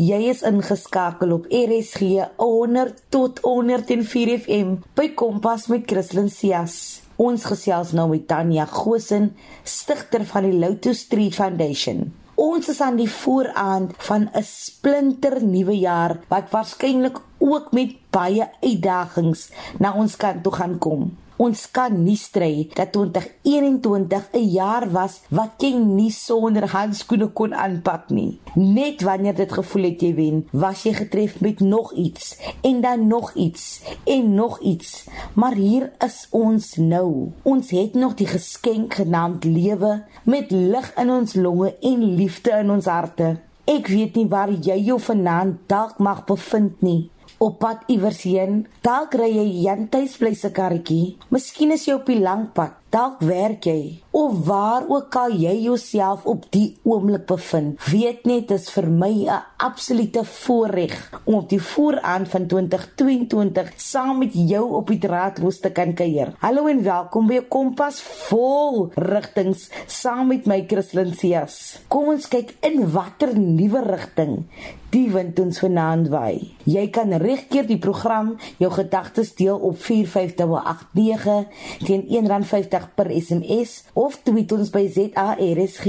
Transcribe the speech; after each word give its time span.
Jy 0.00 0.30
is 0.30 0.38
ingeskakel 0.48 1.34
op 1.34 1.48
RSG 1.52 2.22
100 2.40 3.02
tot 3.12 3.40
104 3.44 4.30
FM 4.38 4.70
by 4.96 5.10
Kompas 5.12 5.66
met 5.68 5.82
Christlyn 5.90 6.30
Cias. 6.32 6.76
Ons 7.20 7.44
gesels 7.44 7.90
nou 7.92 8.06
met 8.08 8.24
Tanya 8.30 8.64
Gosen, 8.70 9.34
stigter 9.60 10.24
van 10.30 10.46
die 10.48 10.54
Lotto 10.56 10.94
Street 10.96 11.36
Foundation. 11.36 12.06
Ons 12.40 12.70
is 12.72 12.80
aan 12.80 12.96
die 12.96 13.10
vooraand 13.12 13.92
van 14.08 14.30
'n 14.32 14.46
splinter 14.46 15.36
nuwe 15.44 15.76
jaar 15.76 16.16
wat 16.32 16.48
waarskynlik 16.48 17.20
ook 17.36 17.72
met 17.72 17.92
baie 18.10 18.48
uitdagings 18.62 19.50
na 19.78 19.92
ons 19.92 20.16
kant 20.16 20.42
toe 20.42 20.52
gaan 20.52 20.78
kom. 20.78 21.10
Ons 21.40 21.62
kan 21.72 21.94
nie 22.04 22.18
stry 22.20 22.66
dat 22.76 22.90
2021 22.92 24.26
'n 24.36 24.48
jaar 24.52 24.84
was 24.92 25.14
wat 25.30 25.62
jy 25.64 25.72
nie 25.72 26.10
sonder 26.12 26.66
handskoene 26.68 27.28
kon 27.32 27.54
aanpak 27.54 28.10
nie. 28.10 28.38
Net 28.54 29.00
wanneer 29.02 29.34
dit 29.34 29.52
gevoel 29.52 29.82
het 29.82 30.00
jy 30.00 30.14
wen, 30.14 30.48
was 30.52 30.82
jy 30.82 30.92
getref 30.92 31.40
met 31.40 31.60
nog 31.60 31.92
iets 31.92 32.36
en 32.60 32.80
dan 32.80 33.06
nog 33.06 33.32
iets 33.34 33.80
en 34.04 34.34
nog 34.34 34.60
iets. 34.60 35.08
Maar 35.34 35.54
hier 35.54 35.92
is 35.98 36.26
ons 36.30 36.76
nou. 36.76 37.32
Ons 37.42 37.70
het 37.70 37.94
nog 37.94 38.14
die 38.14 38.26
geskenk 38.26 38.94
genaamd 38.94 39.44
lewe 39.44 40.04
met 40.24 40.50
lig 40.50 40.92
in 40.96 41.10
ons 41.10 41.34
longe 41.34 41.76
en 41.80 42.14
liefde 42.14 42.50
in 42.50 42.70
ons 42.70 42.84
harte. 42.84 43.36
Ek 43.64 43.86
weet 43.86 44.14
nie 44.14 44.28
waar 44.28 44.50
jy 44.50 44.76
jou 44.76 45.00
vanaand 45.00 45.56
dalk 45.66 45.98
mag 45.98 46.24
bevind 46.24 46.82
nie 46.82 47.10
op 47.40 47.58
pad 47.58 47.86
iewers 47.88 48.22
heen. 48.28 48.66
Dalk 48.84 49.16
ry 49.16 49.30
jy 49.32 49.46
Jan 49.64 49.88
Tuisvlei 49.92 50.34
se 50.36 50.52
karretjie. 50.52 51.16
Miskien 51.32 51.72
is 51.72 51.86
jy 51.88 51.96
op 51.96 52.08
die 52.08 52.20
lang 52.20 52.50
pad. 52.56 52.79
Dalk 52.90 53.20
werk 53.22 53.68
jy 53.68 54.00
of 54.10 54.40
waar 54.48 54.82
ook 54.90 55.14
al 55.14 55.36
jy 55.38 55.52
jouself 55.62 56.24
op 56.26 56.48
die 56.50 56.72
oomblik 56.82 57.22
bevind. 57.28 57.76
Weet 57.86 58.24
net 58.26 58.48
dit 58.48 58.58
is 58.58 58.66
vir 58.74 58.88
my 58.90 59.12
'n 59.30 59.44
absolute 59.62 60.24
voorreg 60.24 60.96
om 61.24 61.34
op 61.34 61.48
die 61.48 61.62
vooraan 61.62 62.26
van 62.26 62.46
2022 62.46 63.72
saam 63.76 64.18
met 64.18 64.34
jou 64.34 64.74
op 64.74 64.88
die 64.88 64.98
draadloos 64.98 65.60
te 65.60 65.70
kan 65.70 65.94
kuier. 65.94 66.34
Hallo 66.38 66.66
en 66.66 66.82
welkom 66.82 67.26
by 67.26 67.40
Kompas 67.48 68.00
vol 68.00 68.90
rigtings 68.94 69.70
saam 69.86 70.26
met 70.26 70.46
my 70.46 70.64
Christlyn 70.66 71.14
Cias. 71.14 71.78
Kom 71.88 72.08
ons 72.08 72.28
kyk 72.28 72.56
in 72.60 72.90
watter 72.90 73.38
nuwe 73.38 73.82
rigting 73.86 74.46
die 74.90 75.06
wind 75.12 75.38
ons 75.38 75.60
vanaand 75.62 76.08
waai. 76.10 76.50
Jy 76.66 76.88
kan 76.94 77.12
regkeer 77.22 77.66
die 77.68 77.78
program 77.78 78.32
jou 78.58 78.70
gedagtes 78.74 79.34
deel 79.38 79.56
op 79.56 79.78
45889 79.78 81.46
teen 81.86 82.02
R1.50 82.08 82.79
per 82.96 83.10
SMS 83.12 83.84
of 83.92 84.20
tweet 84.24 84.52
ons 84.56 84.70
by 84.72 84.86
ZARSG. 84.88 85.86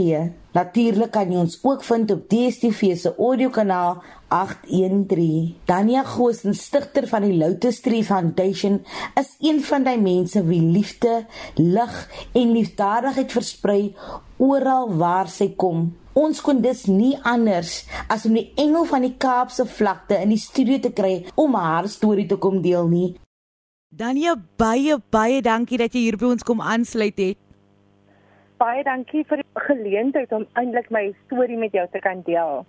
Natuurlik 0.51 1.13
kan 1.15 1.29
jy 1.31 1.43
ons 1.45 1.59
ook 1.63 1.83
vind 1.87 2.11
op 2.11 2.25
DStv 2.31 2.95
se 2.99 3.13
audiokanaal 3.15 4.01
813. 4.31 5.55
Dania 5.67 6.03
Goosen, 6.07 6.55
stigter 6.55 7.07
van 7.07 7.23
die 7.27 7.37
Lotus 7.37 7.79
Tree 7.83 8.03
Foundation, 8.03 8.81
is 9.19 9.31
een 9.39 9.63
van 9.63 9.87
die 9.87 9.97
mense 9.99 10.43
wie 10.47 10.61
liefde, 10.61 11.25
lig 11.55 11.95
en 12.31 12.53
liefdadigheid 12.55 13.31
versprei 13.31 13.81
oral 14.39 14.91
waar 14.99 15.31
sy 15.31 15.51
kom. 15.55 15.89
Ons 16.17 16.41
kon 16.43 16.59
dus 16.59 16.85
nie 16.91 17.13
anders 17.23 17.85
as 18.11 18.25
om 18.27 18.35
die 18.35 18.49
engel 18.59 18.83
van 18.89 19.07
die 19.07 19.15
Kaapse 19.15 19.63
vlakte 19.67 20.19
in 20.19 20.33
die 20.33 20.41
studio 20.41 20.79
te 20.83 20.91
kry 20.95 21.21
om 21.39 21.55
haar 21.55 21.87
storie 21.91 22.27
te 22.27 22.35
kom 22.35 22.59
deel 22.63 22.91
nie. 22.91 23.11
Dania, 23.91 24.37
baie 24.55 24.95
baie 25.11 25.41
dankie 25.43 25.75
dat 25.75 25.91
jy 25.91 26.05
hier 26.05 26.15
by 26.15 26.29
ons 26.31 26.45
kom 26.47 26.61
aansluit 26.63 27.17
het. 27.19 27.39
Baie 28.61 28.85
dankie 28.87 29.25
vir 29.27 29.41
die 29.41 29.63
geleentheid 29.65 30.31
om 30.31 30.45
eintlik 30.55 30.87
my 30.95 31.09
storie 31.25 31.57
met 31.59 31.75
jou 31.75 31.83
te 31.91 31.99
kan 31.99 32.21
deel. 32.23 32.63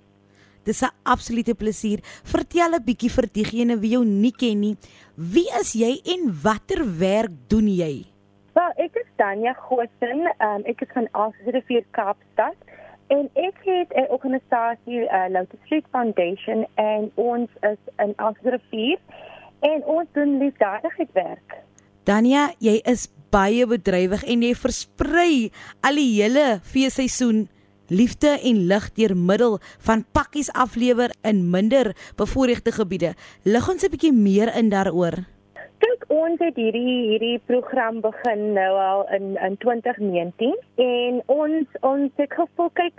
Dis 0.67 0.83
'n 0.83 0.91
absolute 1.07 1.55
plesier. 1.55 2.03
Vertel 2.27 2.75
'n 2.75 2.83
bietjie 2.83 3.11
vir 3.11 3.27
diegene 3.39 3.79
wie 3.79 3.93
jou 3.95 4.05
nie 4.05 4.33
ken 4.33 4.61
nie. 4.61 4.77
Wie 5.15 5.47
is 5.61 5.75
jy 5.75 6.03
en 6.15 6.35
watter 6.43 6.83
werk 6.99 7.31
doen 7.49 7.69
jy? 7.69 8.05
Wel, 8.55 8.73
ek 8.77 8.97
is 8.97 9.11
Dania 9.17 9.55
Goosen. 9.55 10.27
Um, 10.41 10.63
ek 10.67 10.83
is 10.83 10.91
van 10.93 11.07
Alsrivier 11.13 11.85
Kaapstad 11.93 12.59
en 13.09 13.31
ek 13.35 13.63
het 13.63 13.95
'n 13.95 14.11
organisasie, 14.11 15.07
uh, 15.07 15.29
Lotus 15.31 15.61
Street 15.67 15.87
Foundation 15.93 16.67
en 16.75 17.13
ons 17.15 17.51
is 17.63 17.79
in 17.99 18.13
Alsrivier 18.17 18.99
en 19.63 19.85
ons 19.85 20.09
doen 20.17 20.39
liefdadigheidswerk. 20.43 21.59
Dania, 22.05 22.51
jy 22.59 22.81
is 22.89 23.07
baie 23.33 23.67
bedrywig 23.69 24.25
en 24.29 24.43
jy 24.45 24.53
versprei 24.59 25.35
al 25.87 25.99
die 26.01 26.09
hele 26.19 26.47
feesseisoen 26.67 27.47
liefde 27.93 28.35
en 28.43 28.65
lig 28.71 28.89
deur 28.97 29.15
middel 29.17 29.59
van 29.87 30.05
pakkies 30.17 30.51
aflewer 30.65 31.13
in 31.29 31.45
minder 31.53 31.93
bevoorregte 32.19 32.73
gebiede. 32.73 33.15
Lig 33.45 33.69
ons 33.69 33.85
'n 33.85 33.91
bietjie 33.91 34.13
meer 34.13 34.51
in 34.57 34.71
daaroor. 34.71 35.17
Kyk, 35.79 36.05
ons 36.09 36.39
het 36.39 36.57
hierdie 36.57 37.11
hierdie 37.11 37.39
program 37.47 38.01
begin 38.01 38.53
nou 38.53 38.73
al 38.79 39.07
in 39.17 39.37
in 39.37 39.57
2019 39.57 40.55
en 40.77 41.23
ons 41.27 41.67
ons 41.81 42.11
het 42.17 42.33
gevoel 42.33 42.71
kyk 42.75 42.95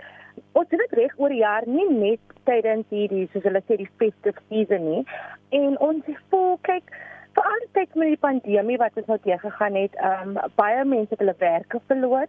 ons 0.52 0.70
het 0.70 0.98
reg 0.98 1.16
oor 1.16 1.32
jaar 1.32 1.66
nie 1.66 1.88
net 1.90 2.36
tydens 2.48 2.86
hierdie 2.90 3.28
soos 3.32 3.46
hulle 3.46 3.62
sê 3.68 3.78
die 3.80 3.90
festive 3.98 4.40
season 4.48 4.88
nie 4.90 5.02
en 5.50 5.78
ons 5.78 6.14
voel 6.30 6.56
kyk 6.68 6.94
vir 7.34 7.50
al 7.50 7.62
die 7.62 7.70
tyd 7.78 7.96
met 7.98 8.12
die 8.12 8.22
pandemie 8.22 8.80
wat 8.80 8.98
ons 9.00 9.08
nou 9.10 9.18
teë 9.22 9.38
gegaan 9.42 9.78
het, 9.78 9.94
ehm 9.98 10.34
um, 10.36 10.52
baie 10.58 10.84
mense 10.86 11.14
het 11.14 11.22
hulle 11.22 11.34
werke 11.40 11.80
verloor. 11.90 12.28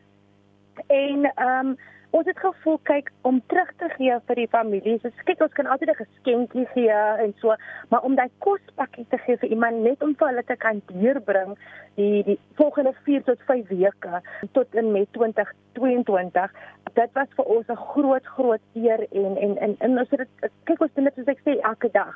En 0.87 1.27
ehm 1.31 1.73
um, 1.73 1.75
ons 2.15 2.27
het 2.29 2.39
gevoel 2.39 2.77
kyk 2.87 3.09
om 3.27 3.41
terug 3.51 3.71
te 3.81 3.89
gee 3.97 4.15
vir 4.27 4.39
die 4.39 4.47
families. 4.51 5.01
So 5.03 5.25
kyk 5.27 5.41
ons 5.43 5.55
kan 5.57 5.67
altyd 5.67 5.89
'n 5.91 6.01
geskenkie 6.03 6.67
gee 6.73 6.99
en 7.23 7.33
so, 7.41 7.55
maar 7.89 8.05
om 8.07 8.15
daai 8.15 8.29
kospakkie 8.39 9.05
te 9.09 9.17
gee 9.17 9.37
vir 9.37 9.49
iemand 9.49 9.83
net 9.83 10.03
om 10.03 10.15
vir 10.15 10.27
hulle 10.27 10.43
te 10.43 10.55
kan 10.55 10.81
deurbring 10.87 11.57
die 11.95 12.23
die 12.23 12.39
volgende 12.55 12.93
4 13.03 13.23
tot 13.23 13.39
5 13.47 13.67
weke 13.67 14.21
tot 14.51 14.75
in 14.75 14.91
met 14.91 15.07
2022 15.11 16.51
dit 16.93 17.11
was 17.13 17.27
vir 17.37 17.45
ons 17.45 17.67
'n 17.67 17.85
groot 17.93 18.25
groot 18.25 18.63
eer 18.73 19.07
en 19.11 19.37
en 19.37 19.57
en, 19.57 19.75
en 19.79 19.99
ons 19.99 20.09
het 20.09 20.19
dit 20.19 20.51
kyk 20.63 20.81
ons 20.81 20.93
doen 20.93 21.03
dit 21.03 21.15
soos 21.15 21.33
ek 21.35 21.41
sê 21.43 21.59
elke 21.61 21.89
dag. 21.91 22.15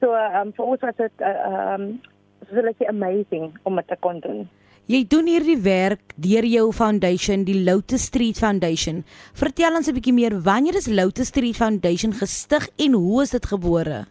So 0.00 0.14
um, 0.14 0.52
vir 0.52 0.64
ons 0.64 0.80
was 0.80 0.96
dit 0.96 1.12
uh, 1.20 1.74
um, 1.74 2.00
so 2.48 2.60
let's 2.60 2.78
say 2.78 2.86
amazing 2.86 3.58
om 3.62 3.76
dit 3.76 3.88
te 3.88 3.96
kon 4.00 4.20
doen. 4.20 4.48
Jy 4.90 5.04
doen 5.06 5.28
hierdie 5.30 5.60
werk 5.62 6.10
deur 6.18 6.42
jou 6.42 6.64
foundation, 6.74 7.44
die 7.46 7.60
Lotus 7.62 8.08
Street 8.08 8.40
Foundation. 8.42 9.04
Vertel 9.38 9.76
ons 9.78 9.86
'n 9.86 9.94
bietjie 9.94 10.12
meer, 10.12 10.34
wanneer 10.42 10.74
is 10.74 10.88
Lotus 10.90 11.28
Street 11.28 11.54
Foundation 11.56 12.12
gestig 12.12 12.66
en 12.76 12.92
hoe 12.92 13.22
is 13.22 13.30
dit 13.30 13.46
gebore? 13.46 14.06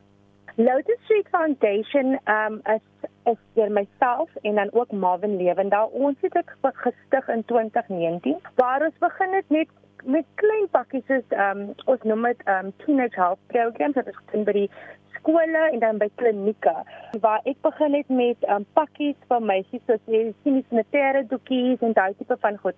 Lotus 0.55 0.99
Street 1.03 1.27
Foundation 1.29 2.17
um 2.25 2.61
is 2.63 2.85
is 3.25 3.37
deur 3.53 3.69
myself 3.69 4.29
en 4.43 4.55
dan 4.55 4.69
ook 4.71 4.91
Marvin 4.91 5.35
Lewendal. 5.35 5.87
Ons 5.91 6.15
het 6.21 6.31
dit 6.31 6.49
gestig 6.61 7.27
in 7.27 7.43
2019 7.45 8.39
waar 8.55 8.81
ons 8.81 8.97
begin 8.99 9.33
het 9.33 9.49
met 9.49 9.67
met 10.03 10.25
klein 10.41 10.67
pakkies 10.71 11.05
soos 11.07 11.37
um 11.49 11.67
ons 11.91 12.03
noem 12.09 12.31
dit 12.31 12.47
um 12.55 12.73
teenage 12.85 13.19
health 13.19 13.39
programs 13.53 13.99
wat 13.99 14.09
doen 14.31 14.47
by 14.47 14.57
die 14.63 14.69
skole 15.21 15.69
en 15.71 15.79
dan 15.79 15.99
by 16.01 16.09
klinieke 16.15 16.73
waar 17.21 17.41
ek 17.49 17.59
begin 17.65 17.93
het 17.93 18.09
met 18.09 18.49
um, 18.49 18.65
pakkies 18.77 19.17
vir 19.29 19.43
meisies 19.45 19.83
soos 19.85 20.01
jy 20.09 20.23
sien 20.41 20.59
die 20.59 20.65
sanitêre 20.69 21.23
doekies 21.29 21.83
en 21.85 21.93
daai 21.97 22.13
tipe 22.17 22.37
van 22.41 22.57
goed. 22.63 22.77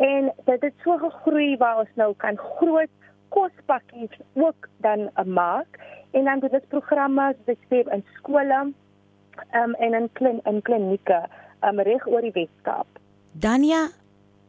En 0.00 0.30
dit 0.48 0.66
het 0.68 0.84
so 0.84 0.96
gegroei 1.02 1.56
waar 1.60 1.82
ons 1.84 1.96
nou 2.00 2.12
kan 2.24 2.38
groot 2.58 2.92
kospakkies 3.34 4.14
ook 4.34 4.68
dan 4.84 5.08
uh, 5.10 5.24
maak 5.24 5.80
en 6.12 6.28
dan 6.28 6.44
dit 6.44 6.68
programme 6.72 7.32
soos 7.36 7.54
ek 7.56 7.68
sê 7.68 7.82
in 7.96 8.04
skole 8.16 8.60
um, 8.64 9.74
en 9.78 9.98
in 10.00 10.08
klin 10.18 10.40
in 10.48 10.62
klinieke 10.64 11.22
um, 11.66 11.80
reg 11.80 12.06
oor 12.08 12.24
die 12.24 12.34
Weskaap. 12.36 12.88
Dania, 13.32 13.88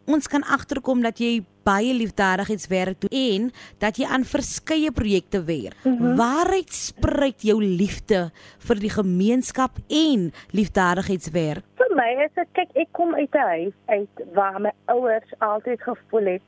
ons 0.05 0.27
kan 0.27 0.44
agterkom 0.44 1.01
dat 1.01 1.19
jy 1.19 1.44
baie 1.63 1.94
liefdadigheidswerk 1.95 3.05
doen 3.05 3.13
en 3.15 3.51
dat 3.79 3.97
jy 3.97 4.07
aan 4.11 4.25
verskeie 4.27 4.91
projekte 4.91 5.44
werk. 5.44 5.77
Mm 5.83 5.97
-hmm. 5.97 6.15
Waaruit 6.15 6.73
spruit 6.73 7.41
jou 7.41 7.63
liefde 7.63 8.31
vir 8.57 8.79
die 8.79 8.89
gemeenskap 8.89 9.71
en 9.88 10.31
liefdadigheidswerk? 10.51 11.63
Vir 11.75 11.95
my 11.95 12.23
is 12.25 12.33
dit 12.35 12.47
kyk 12.51 12.69
ek 12.73 12.88
kom 12.91 13.15
uit 13.15 13.33
'n 13.33 13.47
huis 13.47 13.73
uit 13.85 14.33
waar 14.33 14.61
my 14.61 14.71
ouers 14.85 15.29
altyd 15.39 15.81
gevoel 15.81 16.25
het 16.25 16.41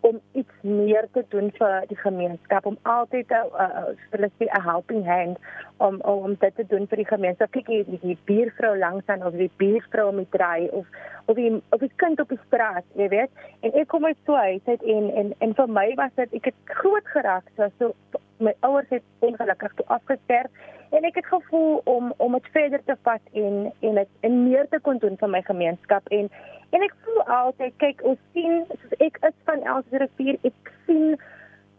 om 0.00 0.20
iets 0.32 0.52
meer 0.60 1.08
te 1.12 1.24
doen 1.28 1.50
vir 1.58 1.84
die 1.88 1.98
gemeenskap 2.00 2.66
om 2.66 2.78
altyd 2.82 3.30
'n 3.30 3.34
uh, 3.34 3.88
uh, 4.12 4.30
'n 4.38 4.62
helping 4.68 5.06
hand 5.06 5.38
om 5.76 6.00
om 6.00 6.36
dit 6.38 6.54
te 6.54 6.66
doen 6.66 6.86
vir 6.86 6.96
die 6.96 7.06
gemeenskap. 7.06 7.50
Kyk 7.50 7.66
hier 7.66 7.84
die 7.84 8.18
buurvrou 8.24 8.78
langs 8.78 9.06
aan 9.06 9.26
of 9.26 9.32
die 9.32 9.50
buurvrou 9.56 10.08
om 10.08 10.16
die 10.16 10.30
draai 10.30 10.68
of 10.68 10.86
of 11.26 11.36
die 11.36 11.62
of 11.70 11.80
die 11.80 11.92
kind 11.96 12.20
op 12.20 12.28
die 12.28 12.40
straat, 12.46 12.84
jy 12.94 13.08
weet. 13.08 13.30
En 13.60 13.72
ek 13.72 13.88
kom 13.88 14.04
uit 14.04 14.16
so 14.24 14.34
uit 14.34 14.66
en 14.66 15.10
en 15.14 15.34
en 15.38 15.54
vir 15.54 15.68
my 15.68 15.94
was 15.94 16.14
dit 16.14 16.34
ek 16.34 16.44
het 16.44 16.54
groot 16.64 17.06
geraak 17.06 17.44
so 17.56 17.68
so 17.78 17.94
my 18.38 18.54
ouers 18.60 18.88
het 18.88 19.02
ongelukkig 19.18 19.72
toe 19.74 19.86
afgesterf 19.86 20.50
en 20.90 21.04
ek 21.04 21.20
het 21.22 21.26
gevoel 21.26 21.82
om 21.84 22.14
om 22.16 22.32
dit 22.38 22.48
verder 22.52 22.84
te 22.84 22.96
vat 23.02 23.22
en 23.32 23.72
en 23.80 24.00
dit 24.02 24.08
en 24.26 24.40
meer 24.44 24.68
te 24.68 24.80
kon 24.80 24.98
doen 24.98 25.16
vir 25.20 25.28
my 25.28 25.42
gemeenskap 25.46 26.08
en 26.08 26.30
En 26.70 26.84
ek 26.86 26.94
voel 27.04 27.22
altyd, 27.34 27.74
kyk, 27.82 28.02
ons 28.06 28.20
sien 28.34 28.62
soos 28.70 28.92
ek 29.02 29.18
is 29.26 29.36
van 29.48 29.64
Elsrivier, 29.72 30.38
ek 30.46 30.72
sien 30.86 31.16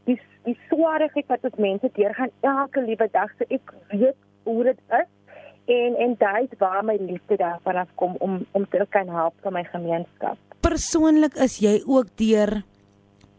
die 0.10 0.18
die 0.48 0.58
swaarheid 0.72 1.28
wat 1.30 1.44
ons 1.48 1.60
mense 1.62 1.90
deurgaan 1.96 2.32
elke 2.50 2.82
liewe 2.84 3.08
dag, 3.14 3.32
so 3.38 3.48
ek 3.54 3.72
weet 3.94 4.18
hoe 4.50 4.64
dit 4.68 4.80
is 4.98 5.10
en 5.72 5.98
en 6.04 6.16
dit 6.18 6.56
waar 6.60 6.82
my 6.84 6.98
liefde 7.00 7.38
daarvan 7.40 7.84
afkom 7.84 8.18
om 8.26 8.40
om 8.58 8.66
te 8.74 8.88
kan 8.90 9.12
help 9.14 9.38
vir 9.46 9.54
my 9.54 9.64
gemeenskap. 9.70 10.40
Persoonlik 10.66 11.38
is 11.46 11.60
jy 11.62 11.78
ook 11.86 12.10
deur 12.20 12.58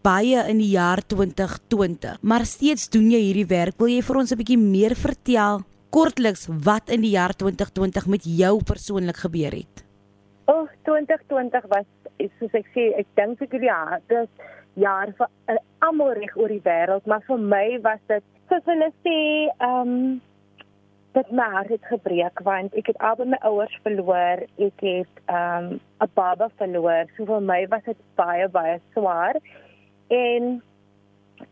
baie 0.02 0.42
in 0.50 0.58
die 0.58 0.72
jaar 0.74 1.02
2020, 1.06 2.18
maar 2.22 2.44
steeds 2.46 2.88
doen 2.90 3.10
jy 3.10 3.20
hierdie 3.28 3.48
werk. 3.48 3.78
Wil 3.78 3.88
jy 3.94 4.02
vir 4.02 4.16
ons 4.16 4.32
'n 4.32 4.38
bietjie 4.38 4.58
meer 4.58 4.94
vertel 4.94 5.62
kortliks 5.90 6.48
wat 6.48 6.90
in 6.90 7.02
die 7.02 7.14
jaar 7.14 7.34
2020 7.34 8.06
met 8.06 8.24
jou 8.24 8.62
persoonlik 8.64 9.16
gebeur 9.16 9.52
het? 9.52 9.84
O, 10.46 10.52
oh, 10.52 10.68
2020 10.84 11.68
was 11.68 11.86
soos 12.38 12.54
ek 12.54 12.66
sê, 12.74 12.92
ek 12.98 13.06
dink 13.16 13.38
vir 13.38 13.48
die 13.60 13.68
jaar, 13.68 14.00
dit 14.08 14.28
jaar 14.74 15.12
vir 15.18 15.28
uh, 15.48 15.56
almal 15.80 16.14
reg 16.14 16.36
oor 16.36 16.48
die 16.48 16.62
wêreld, 16.64 17.06
maar 17.06 17.22
vir 17.26 17.38
my 17.38 17.78
was 17.82 18.00
dit 18.08 18.24
soos 18.48 18.64
hulle 18.66 18.92
sê, 19.06 19.16
ehm 19.58 19.88
um, 19.88 20.20
dit 21.12 21.32
my 21.36 21.44
hart 21.52 21.68
het 21.68 21.82
gebreek 21.90 22.40
want 22.40 22.72
ek 22.80 22.86
het 22.88 23.02
albei 23.04 23.26
my 23.28 23.38
ouers 23.44 23.74
verloor, 23.84 24.46
ek 24.66 24.84
het 24.86 25.18
ehm 25.26 25.74
um, 25.74 25.80
'n 26.00 26.10
baba 26.14 26.48
verloor. 26.60 27.04
So 27.16 27.26
vir 27.28 27.40
my 27.40 27.66
was 27.68 27.84
dit 27.84 28.00
baie 28.16 28.48
baie 28.48 28.80
swaar. 28.94 29.36
En 30.12 30.48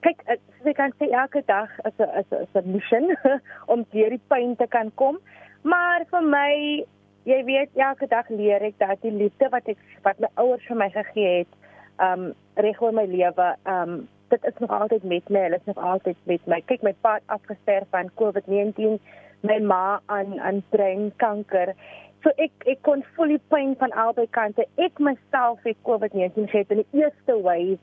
kyk, 0.05 0.23
ek 0.29 0.77
kan 0.79 0.93
sê 0.99 1.11
elke 1.11 1.43
dag 1.49 1.73
is 1.89 1.97
'n 1.99 2.11
is 2.21 2.31
'n 2.31 2.43
is 2.45 2.55
'n 2.61 2.73
mission 2.73 3.07
om 3.73 3.87
deur 3.93 4.11
die 4.11 4.27
pyn 4.33 4.57
te 4.57 4.67
kan 4.67 4.93
kom. 4.95 5.19
Maar 5.63 6.05
vir 6.11 6.23
my, 6.23 6.85
jy 7.25 7.41
weet, 7.45 7.71
elke 7.77 8.07
dag 8.07 8.29
leer 8.29 8.63
ek 8.63 8.79
dat 8.79 9.01
die 9.03 9.13
liefde 9.13 9.49
wat 9.49 9.69
ek 9.69 9.79
wat 10.03 10.21
my 10.21 10.29
ouers 10.35 10.67
vir 10.69 10.77
my 10.77 10.91
gegee 10.91 11.39
het, 11.39 11.53
um, 11.99 12.33
reg 12.57 12.81
oor 12.83 12.93
my 12.93 13.05
lewe, 13.05 13.49
um, 13.65 14.09
dit 14.29 14.45
is 14.45 14.59
nog 14.59 14.71
altyd 14.71 15.05
met 15.05 15.29
my. 15.29 15.41
Hulle 15.41 15.57
is 15.57 15.69
nog 15.73 15.77
altyd 15.77 16.17
met 16.25 16.47
my. 16.47 16.61
Kyk, 16.61 16.83
my 16.83 16.95
pa 17.01 17.15
het 17.15 17.27
afgesterf 17.27 17.89
van 17.91 18.11
COVID-19 18.15 19.01
my 19.41 19.59
ma 19.59 20.01
aan 20.07 20.41
aan 20.41 20.63
breinkanker. 20.69 21.75
So 22.23 22.33
ek 22.37 22.53
ek 22.69 22.83
kon 22.85 23.05
voel 23.17 23.37
die 23.37 23.43
pyn 23.53 23.75
van 23.81 23.95
albei 23.97 24.27
kante. 24.37 24.67
Ek 24.77 24.99
myself 25.01 25.63
het 25.65 25.79
COVID-19 25.89 26.51
gehad 26.53 26.75
in 26.75 26.83
die 26.85 27.03
eerste 27.03 27.39
wave. 27.41 27.79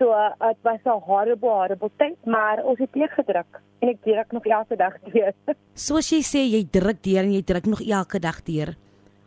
So 0.00 0.16
dit 0.16 0.56
uh, 0.56 0.64
was 0.64 0.80
'n 0.84 1.02
horrible 1.04 1.48
horrible 1.48 1.90
tyd, 1.96 2.16
maar 2.24 2.64
ons 2.64 2.78
het 2.78 2.92
dit 2.92 3.10
gedruk 3.10 3.60
en 3.80 3.88
ek 3.88 4.00
druk 4.02 4.32
nog 4.32 4.44
elke 4.46 4.76
dag 4.76 4.94
deur. 5.12 5.32
Soos 5.86 6.08
jy 6.08 6.22
sê 6.24 6.40
jy 6.48 6.64
druk 6.64 7.02
deur 7.04 7.24
en 7.24 7.32
jy 7.32 7.42
druk 7.44 7.66
nog 7.66 7.80
elke 7.84 8.18
dag 8.18 8.42
deur. 8.42 8.74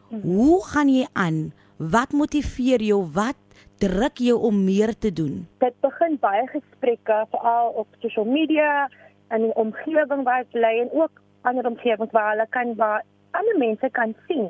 Hoe 0.10 0.66
gaan 0.66 0.90
jy 0.90 1.06
aan? 1.14 1.54
Wat 1.78 2.12
motiveer 2.12 2.81
jou? 2.81 3.06
Wat 3.14 3.38
druk 3.78 4.18
jou 4.18 4.40
om 4.42 4.64
meer 4.66 4.98
te 4.98 5.14
doen? 5.14 5.48
Dit 5.62 5.78
begin 5.81 6.18
baie 6.20 6.48
gesprekke 6.48 7.25
veral 7.30 7.70
op 7.70 7.88
social 8.00 8.25
media 8.25 8.90
en 9.28 9.44
in 9.44 9.56
omgewing 9.56 10.24
waar 10.24 10.42
ek 10.42 10.52
bly 10.58 10.74
en 10.86 10.92
ook 10.92 11.22
ander 11.42 11.66
omgewings 11.68 12.12
waar 12.12 12.34
hulle 12.34 12.48
kan 12.50 12.75
waar 12.75 13.04
ander 13.31 13.58
mense 13.58 13.90
kan 13.92 14.16
sien. 14.28 14.50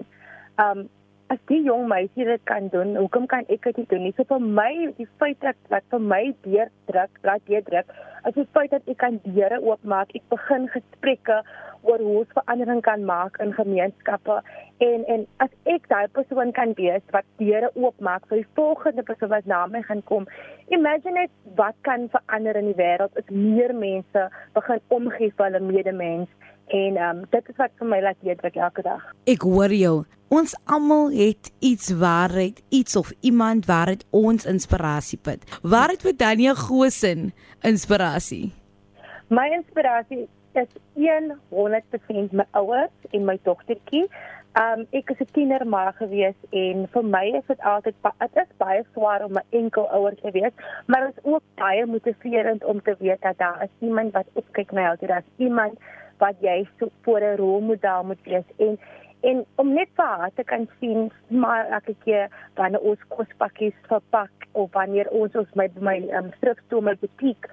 Um 0.55 0.87
as 1.31 1.39
die 1.49 1.61
jong 1.65 1.87
meisie 1.87 2.25
dit 2.27 2.41
kan 2.49 2.67
doen, 2.73 2.95
hoekom 2.99 3.27
kan 3.31 3.45
ek 3.53 3.69
dit 3.69 3.85
doen? 3.89 4.03
Nie 4.03 4.13
so 4.17 4.25
vir 4.27 4.41
my 4.43 4.71
die 4.97 5.07
feit 5.21 5.39
dat 5.45 5.59
wat 5.71 5.85
vir 5.93 6.01
my 6.03 6.23
deur 6.47 6.71
druk, 6.91 7.21
laat 7.23 7.51
jy 7.51 7.61
druk, 7.67 7.93
as 8.23 8.35
die 8.37 8.47
feit 8.55 8.71
dat 8.75 8.87
ek 8.91 8.99
kan 9.03 9.19
deure 9.23 9.59
oopmaak, 9.63 10.11
ek 10.15 10.25
begin 10.33 10.67
gesprekke 10.73 11.41
oor 11.83 11.99
hoe 11.99 12.19
ons 12.21 12.35
verandering 12.35 12.81
kan 12.83 13.03
maak 13.07 13.37
in 13.43 13.51
gemeenskappe 13.55 14.37
en 14.83 15.03
en 15.15 15.25
as 15.43 15.51
ek 15.73 15.89
daai 15.91 16.07
persoon 16.15 16.53
kan 16.55 16.71
wees 16.79 17.03
wat 17.15 17.27
deure 17.41 17.71
oopmaak 17.75 18.27
vir 18.29 18.41
die 18.41 18.49
volgende 18.59 19.03
persoon 19.07 19.33
wat 19.33 19.49
na 19.51 19.65
my 19.67 19.83
gaan 19.89 20.03
kom. 20.11 20.27
Imagine 20.75 21.25
net 21.25 21.33
wat 21.59 21.75
kan 21.87 22.07
verander 22.15 22.59
in 22.59 22.71
die 22.71 22.79
wêreld 22.79 23.19
as 23.19 23.35
meer 23.35 23.75
mense 23.75 24.27
begin 24.55 24.83
omgee 24.97 25.31
vir 25.35 25.49
hulle 25.49 25.63
medemens 25.67 26.31
En 26.67 26.95
ehm 26.97 27.17
um, 27.17 27.25
dit 27.29 27.49
is 27.49 27.55
wat 27.55 27.71
vir 27.79 27.87
my 27.87 28.01
laat 28.01 28.19
weet 28.21 28.41
wat 28.41 28.55
elke 28.55 28.81
dag. 28.81 29.01
Ek 29.25 29.41
hoor 29.41 29.73
jou. 29.73 30.03
Ons 30.33 30.55
almal 30.65 31.11
het 31.11 31.51
iets 31.59 31.91
waarheid, 31.93 32.63
iets 32.69 32.95
of 32.95 33.11
iemand 33.21 33.65
waaruit 33.65 34.05
ons 34.09 34.45
inspirasie 34.45 35.19
put. 35.21 35.59
Waaruit 35.61 36.01
vir 36.01 36.15
Dania 36.17 36.53
Gosen 36.53 37.33
inspirasie? 37.61 38.53
My 39.27 39.49
inspirasie 39.53 40.27
is 40.53 40.69
100% 40.95 42.31
my 42.31 42.45
ouers 42.51 43.11
en 43.11 43.25
my 43.25 43.37
dogtertjie. 43.43 44.07
Um 44.53 44.85
ek 44.93 45.09
is 45.09 45.21
'n 45.21 45.29
tienerma 45.33 45.91
gewees 45.97 46.37
en 46.49 46.87
vir 46.93 47.03
my 47.03 47.25
is 47.37 47.45
dit 47.47 47.61
altyd 47.61 47.95
dit 48.03 48.37
is 48.43 48.57
baie 48.57 48.83
swaar 48.93 49.25
om 49.25 49.37
'n 49.37 49.47
enkel 49.49 49.89
ouer 49.89 50.15
te 50.15 50.31
wees, 50.31 50.53
maar 50.85 51.05
dit 51.05 51.17
is 51.17 51.23
ook 51.23 51.43
baie 51.55 51.85
motiverend 51.85 52.63
om 52.63 52.81
te 52.81 52.95
weet 52.99 53.21
dat 53.21 53.37
daar 53.37 53.63
is 53.63 53.87
iemand 53.87 54.13
wat 54.13 54.27
opkyk 54.33 54.71
na 54.71 54.81
jou, 54.81 54.97
dat 54.99 55.09
daar 55.09 55.23
is 55.25 55.45
iemand 55.45 55.73
wat 56.23 56.39
jy 56.41 56.63
so 56.79 56.91
voor 57.05 57.21
'n 57.21 57.39
rolmodel 57.43 58.03
moet 58.03 58.23
wees. 58.23 58.47
En 58.57 58.77
en 59.23 59.45
om 59.55 59.73
net 59.73 59.91
vir 59.97 60.05
haar 60.05 60.31
te 60.35 60.43
kan 60.43 60.65
sien 60.79 61.11
maar 61.27 61.69
elke 61.77 61.95
keer 62.03 62.31
wanneer 62.59 62.81
ons 62.91 63.05
kospakkies 63.07 63.75
verpak 63.87 64.47
of 64.51 64.71
wanneer 64.71 65.09
ons 65.09 65.35
ons 65.41 65.53
my 65.59 65.69
my 65.79 65.95
um, 66.17 66.31
stripstoel 66.39 66.83
my 66.87 66.95
butiek 67.03 67.47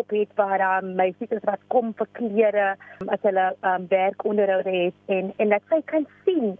op 0.00 0.14
het 0.14 0.30
waar 0.38 0.62
um, 0.66 0.94
my 1.00 1.08
siekes 1.18 1.42
wat 1.48 1.66
kom 1.74 1.90
vir 1.98 2.08
klere 2.18 2.68
um, 3.00 3.10
as 3.16 3.26
hulle 3.26 3.48
um, 3.72 3.88
werk 3.90 4.24
onderhou 4.24 4.62
het 4.68 5.12
en 5.18 5.32
en 5.36 5.54
dat 5.56 5.66
sy 5.72 5.82
kan 5.92 6.06
sien 6.24 6.54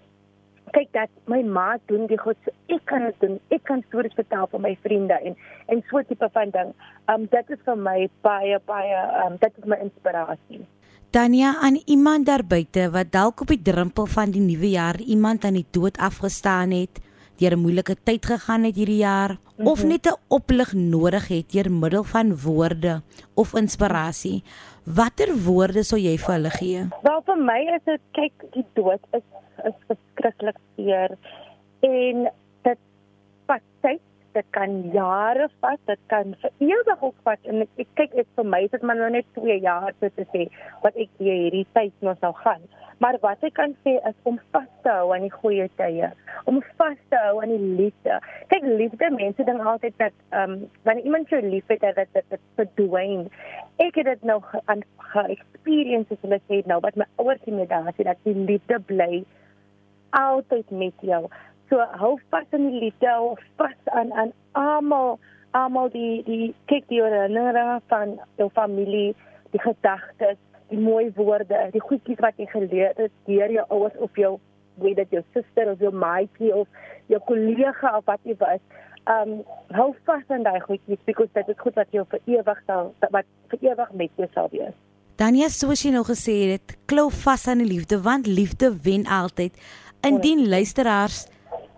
kyk 0.75 0.93
dat 0.99 1.11
my 1.31 1.43
ma 1.57 1.69
doen 1.87 2.09
die 2.11 2.19
goed 2.19 2.39
so 2.45 2.51
ek 2.75 2.83
kan 2.91 3.05
dit 3.07 3.21
doen. 3.23 3.37
Ek 3.55 3.63
kan 3.69 3.85
stories 3.87 4.17
vertel 4.19 4.49
vir 4.51 4.63
my 4.65 4.73
vriende 4.83 5.15
en 5.31 5.37
en 5.73 5.83
so 5.91 6.03
tipe 6.09 6.29
van 6.35 6.51
ding. 6.57 6.73
Um 7.13 7.29
dit 7.31 7.53
is 7.55 7.63
vir 7.69 7.79
my 7.89 7.99
baie 8.27 8.59
baie 8.67 9.05
um 9.25 9.39
dit 9.45 9.63
is 9.63 9.71
my 9.73 9.79
inspirasie 9.85 10.67
Tanya 11.17 11.57
aan 11.65 11.81
iemand 11.89 12.27
daar 12.29 12.43
buite 12.45 12.91
wat 12.93 13.09
dalk 13.09 13.41
op 13.41 13.49
die 13.49 13.63
drempel 13.65 14.05
van 14.05 14.35
die 14.35 14.41
nuwe 14.45 14.69
jaar 14.69 14.99
iemand 15.01 15.47
aan 15.49 15.57
die 15.57 15.69
dood 15.73 15.97
afgestaan 15.97 16.75
het, 16.77 17.01
deur 17.41 17.57
'n 17.57 17.63
moeilike 17.65 17.97
tyd 18.05 18.27
gegaan 18.27 18.65
het 18.69 18.77
hierdie 18.77 19.01
jaar 19.01 19.31
mm 19.31 19.39
-hmm. 19.57 19.67
of 19.67 19.85
net 19.85 20.07
'n 20.07 20.21
oplig 20.29 20.73
nodig 20.73 21.29
het 21.29 21.53
deur 21.53 21.73
middel 21.73 22.05
van 22.05 22.37
woorde 22.41 23.03
of 23.35 23.55
inspirasie. 23.55 24.43
Watter 24.85 25.31
woorde 25.45 25.83
sou 25.83 26.01
jy 26.01 26.19
vir 26.19 26.35
hulle 26.35 26.51
gee? 26.51 26.89
Wel 27.03 27.23
vir 27.27 27.37
my 27.37 27.61
is 27.77 27.85
dit 27.85 28.03
kyk 28.13 28.35
die 28.53 28.67
dood 28.75 29.01
is 29.13 29.27
is 29.65 29.77
verskriklik 29.89 30.59
seer 30.77 31.17
en 31.81 32.31
dit 32.63 32.79
vat 33.47 33.63
tyd 33.81 34.01
dit 34.37 34.49
kan 34.57 34.75
jare 34.95 35.49
vat, 35.65 35.81
dit 35.91 36.03
kan 36.13 36.35
vir 36.43 36.53
ewig 36.65 37.05
ook 37.09 37.21
vat 37.29 37.51
en 37.51 37.65
ek, 37.65 37.71
ek 37.85 37.93
kyk 38.01 38.17
dit 38.21 38.29
vir 38.39 38.51
my 38.55 38.63
is 38.67 38.75
dit 38.75 38.85
maar 38.87 38.99
nou 39.01 39.13
net 39.15 39.29
2 39.39 39.61
jaar 39.65 39.95
so 39.97 40.11
te 40.19 40.27
sê 40.35 40.47
wat 40.85 40.97
ek 40.97 41.13
hier 41.23 41.41
hierdie 41.47 41.67
tyd 41.79 42.05
nog 42.07 42.21
sou 42.23 42.35
gaan. 42.43 42.65
Maar 43.05 43.19
wat 43.21 43.43
ek 43.45 43.57
kan 43.59 43.75
sê 43.85 43.97
is 44.09 44.17
om 44.29 44.39
vas 44.55 44.69
te 44.85 44.93
hou 44.93 45.11
aan 45.13 45.27
die 45.27 45.33
goeie 45.33 45.67
tye, 45.81 46.09
om 46.49 46.63
vas 46.79 46.97
te 47.13 47.19
hou 47.27 47.43
aan 47.43 47.53
die 47.53 47.73
liefde. 47.81 48.21
Kyk, 48.53 48.65
liefde 48.81 49.11
mense 49.13 49.45
dink 49.49 49.65
altyd 49.73 49.99
dat 50.01 50.17
ehm 50.31 50.55
um, 50.55 50.63
wanneer 50.89 51.05
iemand 51.05 51.33
jou 51.33 51.43
liefhet 51.45 51.85
dat 51.85 52.01
dit 52.17 52.41
verdwyn. 52.61 53.27
Ek 53.85 54.01
het 54.01 54.09
dit 54.09 54.25
nou 54.25 54.41
aan 54.65 54.85
ge-experience 55.13 56.17
as 56.17 56.25
hulle 56.25 56.41
sê 56.47 56.63
nou 56.71 56.81
wat 56.85 56.97
my 56.97 57.09
ouers 57.21 57.43
sê 57.45 57.53
my 57.53 57.69
daar 57.69 57.93
sê 57.93 58.09
dat 58.09 58.23
die 58.25 58.37
liefde 58.49 58.81
bly 58.93 59.25
altyd 60.17 60.71
met 60.71 61.05
jou. 61.05 61.27
So 61.71 61.83
hou 62.01 62.17
vas 62.31 62.47
aan 62.55 62.69
die 62.71 62.81
liefde, 62.87 63.09
hou 63.11 63.35
vas 63.59 63.79
aan 63.85 64.13
aan 64.13 64.33
almal, 64.53 65.19
almal 65.51 65.91
die 65.91 66.23
die 66.27 66.55
kyk 66.71 66.87
die 66.93 67.03
herinneringe 67.03 67.81
van 67.91 68.19
jou 68.39 68.51
familie, 68.55 69.15
die 69.51 69.63
gedagtes, 69.63 70.39
die 70.71 70.79
mooi 70.79 71.11
woorde, 71.17 71.69
die 71.75 71.83
goedjies 71.83 72.23
wat 72.23 72.39
jy 72.39 72.47
geleer 72.53 72.95
het 72.99 73.15
deur 73.27 73.51
jou 73.59 73.67
ouers 73.79 73.99
of 73.99 74.21
jou 74.21 74.37
weet 74.83 75.01
dit 75.01 75.19
jou 75.19 75.23
suster 75.35 75.71
of 75.73 75.83
jou 75.83 75.93
maatjie 75.95 76.53
of 76.55 76.69
jou 77.11 77.21
kollega 77.27 77.97
of 77.99 78.07
wat 78.07 78.23
jy 78.29 78.37
was. 78.41 78.63
Um 79.11 79.39
hou 79.75 79.93
vas 80.07 80.27
aan 80.35 80.47
daai 80.47 80.61
goedjies 80.65 81.03
because 81.07 81.31
dit 81.35 81.49
is 81.51 81.63
goed 81.63 81.79
wat 81.79 81.91
jou 81.95 82.07
vir 82.11 82.23
ewig 82.39 82.63
sal 82.67 82.93
wat 83.11 83.27
vir 83.51 83.71
ewig 83.71 83.95
met 84.03 84.23
jou 84.23 84.29
sal 84.35 84.51
wees. 84.55 84.75
Dania 85.17 85.49
soos 85.49 85.83
jy 85.83 85.95
nou 85.95 86.05
gesê 86.05 86.35
het, 86.53 86.77
klou 86.91 87.09
vas 87.25 87.47
aan 87.49 87.63
die 87.65 87.71
liefde 87.71 88.03
want 88.05 88.27
liefde 88.29 88.75
wen 88.85 89.07
altyd. 89.09 89.55
Indien 90.05 90.45
luisteraars 90.49 91.25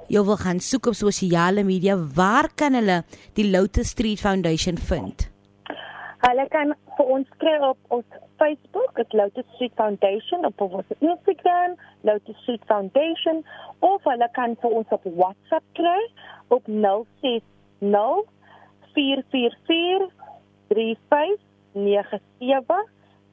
jy 0.08 0.22
wil 0.24 0.38
gaan 0.40 0.60
soek 0.64 0.88
op 0.90 0.96
sosiale 0.96 1.64
media, 1.64 1.96
waar 2.16 2.48
kan 2.56 2.76
hulle 2.78 3.02
die 3.36 3.50
Lotus 3.50 3.92
Street 3.94 4.20
Foundation 4.20 4.78
vind? 4.90 5.28
Hulle 6.24 6.46
kan 6.50 6.72
vir 6.96 7.06
ons 7.14 7.28
kry 7.42 7.56
op 7.62 7.78
ons 7.94 8.08
Facebook, 8.38 8.94
dit 8.96 9.12
Lotus 9.12 9.46
Street 9.54 9.74
Foundation 9.76 10.46
op 10.46 10.60
ons 10.60 10.86
Instagram, 10.98 11.76
Lotus 12.06 12.36
Street 12.42 12.64
Foundation 12.66 13.44
of 13.86 14.02
hulle 14.08 14.28
kan 14.38 14.56
vir 14.62 14.70
ons 14.80 14.88
op 14.94 15.04
WhatsApp 15.04 15.64
kry 15.78 16.00
op 16.54 16.64
060 16.66 17.44
444 18.94 20.08
3597. 20.68 22.86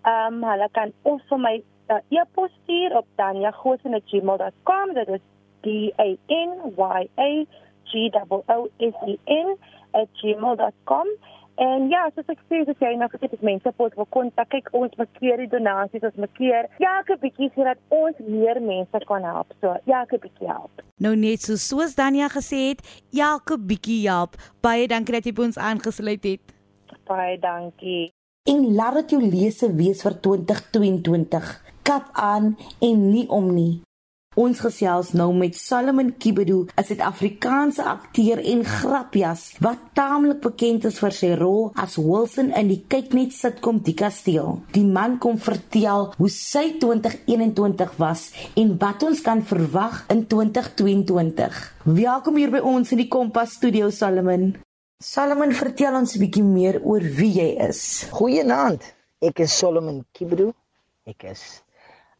Ehm 0.05 0.33
um, 0.33 0.43
hulle 0.49 0.67
kan 0.77 0.89
ons 1.09 1.23
vir 1.29 1.39
my 1.41 1.55
uh, 1.89 2.01
e-pos 2.13 2.51
stuur 2.63 2.97
op 2.97 3.07
danyagosene@gmail.com. 3.21 4.93
Dit 4.93 5.07
is 5.07 5.23
D 5.65 5.93
A 5.99 6.09
N 6.29 6.73
Y 6.77 7.01
A 7.27 7.31
G 7.91 8.09
O 8.29 8.43
O 8.47 8.59
S 8.79 8.95
E 9.09 9.17
N 9.25 9.57
@gmail.com 10.21 11.07
En 11.55 11.87
ja, 11.87 12.01
soos 12.11 12.27
ek 12.27 12.41
sê, 12.51 12.65
as 12.67 12.81
jy 12.83 12.89
nou 12.99 13.07
vir 13.13 13.21
dit 13.21 13.43
mense 13.47 13.71
pot 13.79 13.93
wil 13.95 14.07
kontak, 14.11 14.49
kyk 14.51 14.67
ons 14.75 14.91
maak 14.99 15.11
keer 15.21 15.39
die 15.39 15.47
donasies, 15.47 16.03
ons 16.03 16.17
maak 16.19 16.33
keer 16.35 16.67
elke 16.83 17.15
bietjie 17.21 17.47
sodat 17.55 17.79
ons 17.95 18.19
meer 18.27 18.59
mense 18.59 19.01
kan 19.07 19.23
help. 19.23 19.55
So, 19.63 19.71
elke 19.87 20.19
bietjie 20.19 20.51
help. 20.51 20.83
Nou 20.99 21.13
net 21.15 21.45
so 21.47 21.55
soos 21.55 21.95
Dania 21.95 22.27
gesê 22.33 22.73
het, 22.73 22.83
elke 23.15 23.55
bietjie 23.55 24.01
help. 24.09 24.35
Baie 24.65 24.89
dankie 24.91 25.15
dat 25.15 25.31
jy 25.31 25.35
by 25.37 25.47
ons 25.47 25.61
aangesluit 25.71 26.27
het. 26.27 26.55
Baie 27.07 27.39
dankie. 27.39 28.11
En 28.51 28.67
laat 28.75 28.99
dit 28.99 29.15
jou 29.15 29.23
lese 29.23 29.71
wees 29.79 30.03
vir 30.03 30.19
2022. 30.27 31.51
Kap 31.87 32.11
aan 32.19 32.57
en 32.83 33.09
nie 33.13 33.29
om 33.31 33.53
nie. 33.55 33.84
Ons 34.35 34.59
gesels 34.59 35.13
nou 35.15 35.29
met 35.31 35.55
Solomon 35.55 36.09
Kibedu, 36.19 36.65
'n 36.67 36.83
Suid-Afrikaanse 36.83 37.83
akteur 37.87 38.41
en 38.43 38.65
grapjas 38.65 39.55
wat 39.63 39.79
taamlik 39.95 40.41
bekend 40.41 40.83
is 40.85 40.99
vir 40.99 41.11
sy 41.11 41.29
rol 41.39 41.71
as 41.75 41.95
Wilson 41.95 42.51
in 42.51 42.67
die 42.67 42.83
kyknet 42.87 43.31
sitkom 43.31 43.79
Die 43.79 43.93
Kasteel. 43.93 44.59
Die 44.73 44.83
man 44.83 45.17
kom 45.19 45.37
vertel 45.37 46.11
hoe 46.17 46.29
sy 46.29 46.75
2021 46.79 47.95
was 47.97 48.33
en 48.55 48.77
wat 48.77 49.03
ons 49.03 49.21
kan 49.21 49.41
verwag 49.41 50.03
in 50.09 50.27
2022. 50.27 51.71
Welkom 51.85 52.35
hier 52.35 52.51
by 52.51 52.59
ons 52.59 52.91
in 52.91 52.97
die 52.97 53.07
Kompas 53.07 53.55
Studio 53.55 53.89
Solomon. 53.89 54.55
Solomon, 54.99 55.53
vertel 55.53 55.95
ons 55.95 56.15
'n 56.15 56.19
bietjie 56.19 56.43
meer 56.43 56.83
oor 56.83 56.99
wie 56.99 57.31
jy 57.39 57.55
is. 57.69 58.03
Goeienaand. 58.11 58.83
Ek 59.21 59.39
is 59.39 59.57
Solomon 59.57 60.03
Kibedu. 60.11 60.53
Ek 61.05 61.23
is 61.23 61.63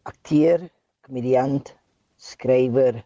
akteur, 0.04 0.70
komediant 1.02 1.76
skrywer, 2.26 3.04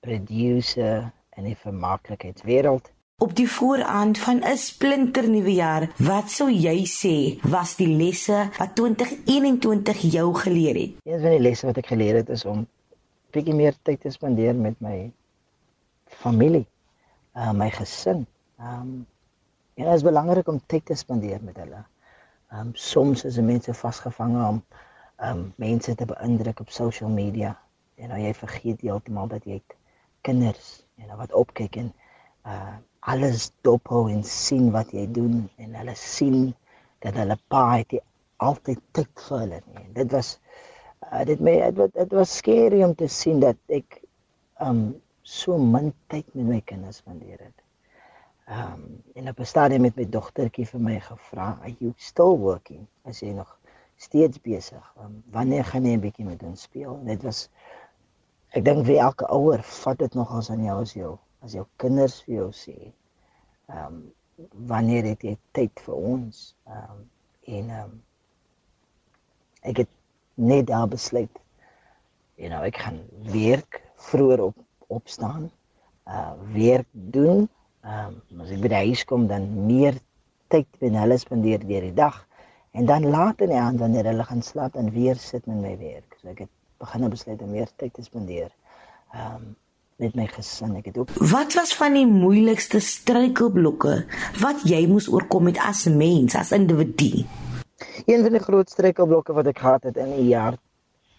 producer 0.00 1.10
in 1.36 1.48
die 1.48 1.56
vermaaklikheidswêreld. 1.58 2.90
Op 3.18 3.34
die 3.34 3.48
vooraand 3.50 4.18
van 4.18 4.44
'n 4.46 4.56
splinternuwe 4.56 5.54
jaar, 5.54 5.90
wat 5.96 6.30
sou 6.30 6.50
jy 6.50 6.86
sê 6.86 7.16
was 7.50 7.76
die 7.76 7.90
lesse 8.02 8.50
wat 8.58 8.74
2021 8.74 9.98
jou 10.12 10.34
geleer 10.34 10.74
het? 10.74 10.92
Een 11.04 11.20
van 11.20 11.30
die 11.30 11.40
lesse 11.40 11.66
wat 11.66 11.76
ek 11.76 11.86
geleer 11.86 12.14
het 12.14 12.28
is 12.28 12.44
om 12.44 12.66
bietjie 13.30 13.54
meer 13.54 13.74
tyd 13.82 14.00
te 14.00 14.10
spandeer 14.10 14.54
met 14.54 14.80
my 14.80 15.12
familie, 16.06 16.66
uh 17.34 17.52
my 17.52 17.70
gesin. 17.70 18.26
Um 18.58 19.06
en 19.74 19.84
dit 19.84 19.94
is 19.94 20.02
belangrik 20.02 20.48
om 20.48 20.60
tyd 20.66 20.84
te 20.84 20.94
spandeer 20.94 21.42
met 21.42 21.56
hulle. 21.56 21.84
Um 22.52 22.70
soms 22.74 23.24
is 23.24 23.36
mense 23.36 23.74
vasgevang 23.74 24.46
om 24.48 24.62
um 25.30 25.52
mense 25.56 25.94
te 25.94 26.06
beïndruk 26.06 26.60
op 26.60 26.70
social 26.70 27.10
media 27.10 27.58
en 27.98 28.12
nou 28.12 28.20
jy 28.22 28.34
vergeet 28.34 28.84
heeltemal 28.86 29.30
dat 29.30 29.46
jy 29.48 29.58
kinders 30.26 30.68
en 30.98 31.16
wat 31.20 31.34
opkyk 31.36 31.80
en 31.82 31.90
uh 32.46 32.76
alles 33.08 33.52
dophou 33.64 34.08
en 34.10 34.24
sien 34.26 34.66
wat 34.74 34.90
jy 34.92 35.04
doen 35.16 35.44
en 35.62 35.76
hulle 35.78 35.94
sien 35.96 36.50
dat 37.04 37.16
hulle 37.16 37.36
pa 37.48 37.62
het 37.78 37.94
altyd 38.42 38.80
tyd 38.92 39.22
vir 39.28 39.38
hulle 39.38 39.60
nie. 39.70 39.84
Dit 39.96 40.12
was 40.12 40.32
uh, 41.06 41.22
dit 41.24 41.40
my 41.40 41.54
dit, 41.78 41.94
dit 41.94 42.16
was 42.18 42.34
skerry 42.40 42.82
om 42.84 42.92
te 42.98 43.08
sien 43.08 43.40
dat 43.40 43.56
ek 43.72 44.00
um 44.66 44.82
so 45.22 45.56
min 45.58 45.92
tyd 46.12 46.26
met 46.34 46.50
my 46.50 46.60
kinders 46.72 47.00
spandeer 47.00 47.38
het. 47.38 47.64
Um 48.58 48.98
en 49.14 49.30
op 49.32 49.40
'n 49.40 49.50
stadium 49.54 49.86
met 49.86 49.96
my 49.96 50.08
dogtertjie 50.18 50.66
vir 50.66 50.80
my 50.90 50.98
gevra, 51.00 51.48
"Are 51.62 51.74
you 51.78 51.94
still 51.96 52.36
working?" 52.36 52.86
As 53.04 53.22
jy 53.22 53.32
nog 53.32 53.58
steeds 53.96 54.40
besig. 54.40 54.94
Um, 55.02 55.22
wanneer 55.30 55.64
gaan 55.64 55.84
jy 55.84 55.96
'n 55.96 56.00
bietjie 56.00 56.24
met 56.24 56.42
ons 56.42 56.62
speel? 56.62 56.98
En 57.00 57.04
dit 57.04 57.22
was 57.22 57.48
Ek 58.56 58.64
dink 58.64 58.86
vir 58.88 59.02
elke 59.04 59.26
ouer 59.34 59.60
vat 59.60 59.98
dit 60.00 60.14
nog 60.16 60.30
as 60.32 60.48
aan 60.50 60.64
jou 60.64 60.76
as 60.80 60.94
jou 60.96 61.16
as 61.44 61.54
jou 61.54 61.64
kinders 61.82 62.16
vir 62.26 62.34
jou 62.34 62.48
sê. 62.56 62.76
Ehm 63.68 63.84
um, 63.84 63.98
wanneer 64.70 65.04
het 65.10 65.24
jy 65.26 65.34
tyd 65.52 65.82
vir 65.84 65.94
ons? 66.12 66.54
Ehm 66.70 66.94
um, 66.94 67.02
en 67.58 67.70
ehm 67.74 67.84
um, 67.84 67.98
ek 69.68 69.82
het 69.84 69.92
net 70.38 70.66
daar 70.70 70.88
besluit. 70.88 71.40
You 72.38 72.48
know, 72.48 72.62
ek 72.62 72.78
gaan 72.78 73.02
werk 73.34 73.82
vroeër 74.08 74.46
op 74.48 74.56
opstaan. 74.88 75.50
Uh 76.08 76.32
werk 76.54 76.88
doen. 76.92 77.48
Ehm 77.84 78.16
um, 78.32 78.44
as 78.46 78.54
ek 78.54 78.64
by 78.64 78.72
die 78.72 78.84
huis 78.88 79.04
kom 79.04 79.28
dan 79.28 79.50
meer 79.66 80.00
tyd 80.48 80.80
met 80.80 80.96
hulle 81.02 81.18
spandeer 81.20 81.60
deur 81.68 81.84
die 81.84 81.96
dag 81.96 82.24
en 82.72 82.86
dan 82.88 83.04
laat 83.12 83.42
in 83.44 83.52
die 83.52 83.60
aand 83.60 83.80
wanneer 83.82 84.08
hulle 84.08 84.24
gaan 84.24 84.42
slaap 84.42 84.72
dan 84.72 84.88
weer 84.94 85.20
sit 85.20 85.44
met 85.46 85.60
my 85.60 85.74
werk. 85.80 86.16
So 86.20 86.32
ek 86.32 86.46
het 86.46 86.52
begin 86.78 87.08
besluit 87.08 87.42
om 87.42 87.50
meer 87.50 87.70
tyd 87.76 87.94
te 87.94 88.02
spandeer. 88.02 88.52
Ehm 89.12 89.34
um, 89.34 89.56
met 89.98 90.14
my 90.14 90.28
gesin. 90.30 90.76
Ek 90.78 90.92
het 90.92 90.98
ook 90.98 91.10
Wat 91.30 91.54
was 91.58 91.74
van 91.74 91.96
die 91.98 92.06
moeilikste 92.06 92.78
struikelblokke 92.80 94.04
wat 94.38 94.62
jy 94.70 94.84
moes 94.86 95.08
oorkom 95.10 95.48
met 95.50 95.58
as 95.58 95.88
mens, 95.90 96.36
as 96.38 96.52
individu? 96.54 97.24
Een 98.06 98.22
van 98.22 98.36
die 98.36 98.42
groot 98.42 98.70
struikelblokke 98.70 99.34
wat 99.34 99.50
ek 99.50 99.58
gehad 99.58 99.88
het 99.90 99.98
in 99.98 100.14
die 100.14 100.28
jaar 100.30 100.54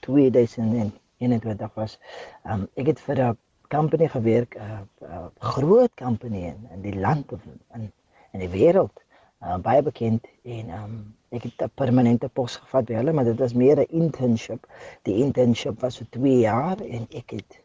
2021 0.08 1.76
was 1.76 2.00
ehm 2.46 2.64
um, 2.64 2.68
ek 2.80 2.94
het 2.94 3.04
vir 3.04 3.24
'n 3.28 3.38
company 3.70 4.08
gewerk, 4.08 4.56
'n 4.56 4.62
uh, 4.64 4.80
uh, 5.10 5.26
groot 5.40 5.92
company 5.96 6.46
in, 6.48 6.68
in 6.74 6.82
die 6.82 7.00
land 7.00 7.32
of 7.34 7.40
in 7.76 7.92
in 8.32 8.40
die 8.40 8.50
wêreld. 8.50 8.96
Uh, 9.42 9.58
baie 9.58 9.82
bekend 9.84 10.26
en 10.44 10.70
ehm 10.70 10.84
um, 10.84 11.16
ek 11.30 11.44
het 11.44 11.62
'n 11.62 11.72
permanente 11.76 12.30
pos 12.30 12.56
gevat 12.58 12.86
by 12.86 12.94
hulle, 12.94 13.14
maar 13.14 13.24
dit 13.24 13.40
was 13.40 13.54
meer 13.54 13.80
'n 13.80 13.92
internship. 14.02 14.68
Die 15.04 15.16
internship 15.24 15.80
was 15.82 15.98
vir 15.98 16.08
2 16.10 16.40
jaar 16.40 16.82
en 16.82 17.08
ek 17.10 17.30
het 17.38 17.60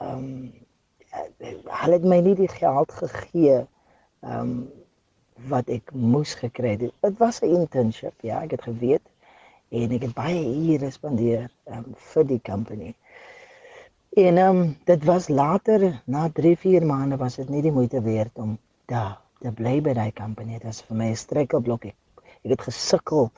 ehm 0.00 0.18
um, 0.18 0.52
hulle 1.80 1.92
het 1.98 2.04
my 2.04 2.20
nie 2.20 2.34
die 2.34 2.48
geld 2.48 2.92
gegee 2.92 3.66
ehm 4.20 4.40
um, 4.40 4.70
wat 5.48 5.68
ek 5.68 5.92
moes 5.92 6.34
gekry 6.38 6.76
het. 6.76 6.92
Dit 7.00 7.18
was 7.18 7.40
'n 7.40 7.54
internship, 7.60 8.14
ja, 8.20 8.42
ek 8.42 8.50
het 8.50 8.62
geweet 8.62 9.06
en 9.68 9.90
ek 9.90 10.02
het 10.02 10.14
baie 10.14 10.42
ure 10.72 10.90
spandeer 10.90 11.50
um, 11.66 11.94
vir 11.94 12.26
die 12.26 12.40
company. 12.42 12.94
En 14.12 14.36
ehm 14.36 14.56
um, 14.56 14.76
dit 14.84 15.04
was 15.04 15.28
later 15.28 16.02
na 16.04 16.28
3-4 16.28 16.84
maande 16.84 17.16
was 17.16 17.36
dit 17.36 17.48
nie 17.48 17.62
die 17.62 17.72
moeite 17.72 18.02
werd 18.02 18.38
om 18.38 18.58
daar 18.86 19.20
te 19.40 19.52
bly 19.52 19.80
by 19.80 19.92
daai 19.92 20.12
company. 20.12 20.52
Dit 20.52 20.62
was 20.62 20.82
vir 20.82 20.96
my 20.96 21.08
'n 21.10 21.16
struikelblok. 21.16 21.84
Ek 21.84 21.94
ek 22.44 22.56
het 22.56 22.66
gesukkel 22.68 23.30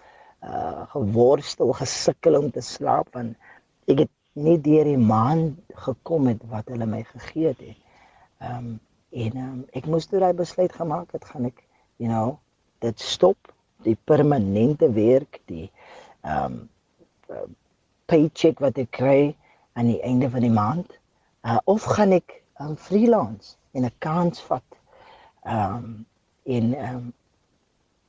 uh 0.44 0.84
geworstel 0.92 1.72
gesukkel 1.72 2.38
om 2.40 2.50
te 2.50 2.60
slaap 2.60 3.08
want 3.16 3.36
ek 3.88 4.04
het 4.04 4.12
nie 4.34 4.58
deur 4.60 4.84
die 4.84 4.98
maand 4.98 5.60
gekom 5.86 6.26
het 6.26 6.42
wat 6.50 6.68
hulle 6.72 6.86
my 6.90 7.02
gegee 7.12 7.52
het 7.52 7.60
nie. 7.60 7.76
Ehm 8.42 8.56
um, 8.56 8.80
en 9.14 9.36
um, 9.38 9.58
ek 9.78 9.86
moes 9.86 10.08
toe 10.10 10.18
daai 10.18 10.34
besluit 10.34 10.72
gemaak 10.74 11.12
het 11.14 11.24
gaan 11.30 11.46
ek 11.46 11.60
you 12.02 12.10
know 12.10 12.38
dit 12.82 13.00
stop 13.00 13.52
die 13.86 13.96
permanente 14.10 14.90
werk 14.92 15.40
die 15.50 15.68
ehm 16.22 16.64
um, 17.30 17.52
paycheck 18.10 18.60
wat 18.60 18.78
ek 18.82 18.90
kry 18.98 19.34
aan 19.78 19.88
die 19.88 20.00
einde 20.04 20.28
van 20.30 20.44
die 20.44 20.52
maand 20.52 20.90
uh, 21.46 21.58
of 21.70 21.86
gaan 21.96 22.12
ek 22.12 22.40
um, 22.60 22.74
freelance 22.76 23.54
en 23.72 23.86
'n 23.86 23.94
kans 23.98 24.42
vat 24.50 24.80
ehm 25.42 25.76
um, 25.76 26.06
en 26.44 26.74
ehm 26.74 26.96
um, 26.96 27.12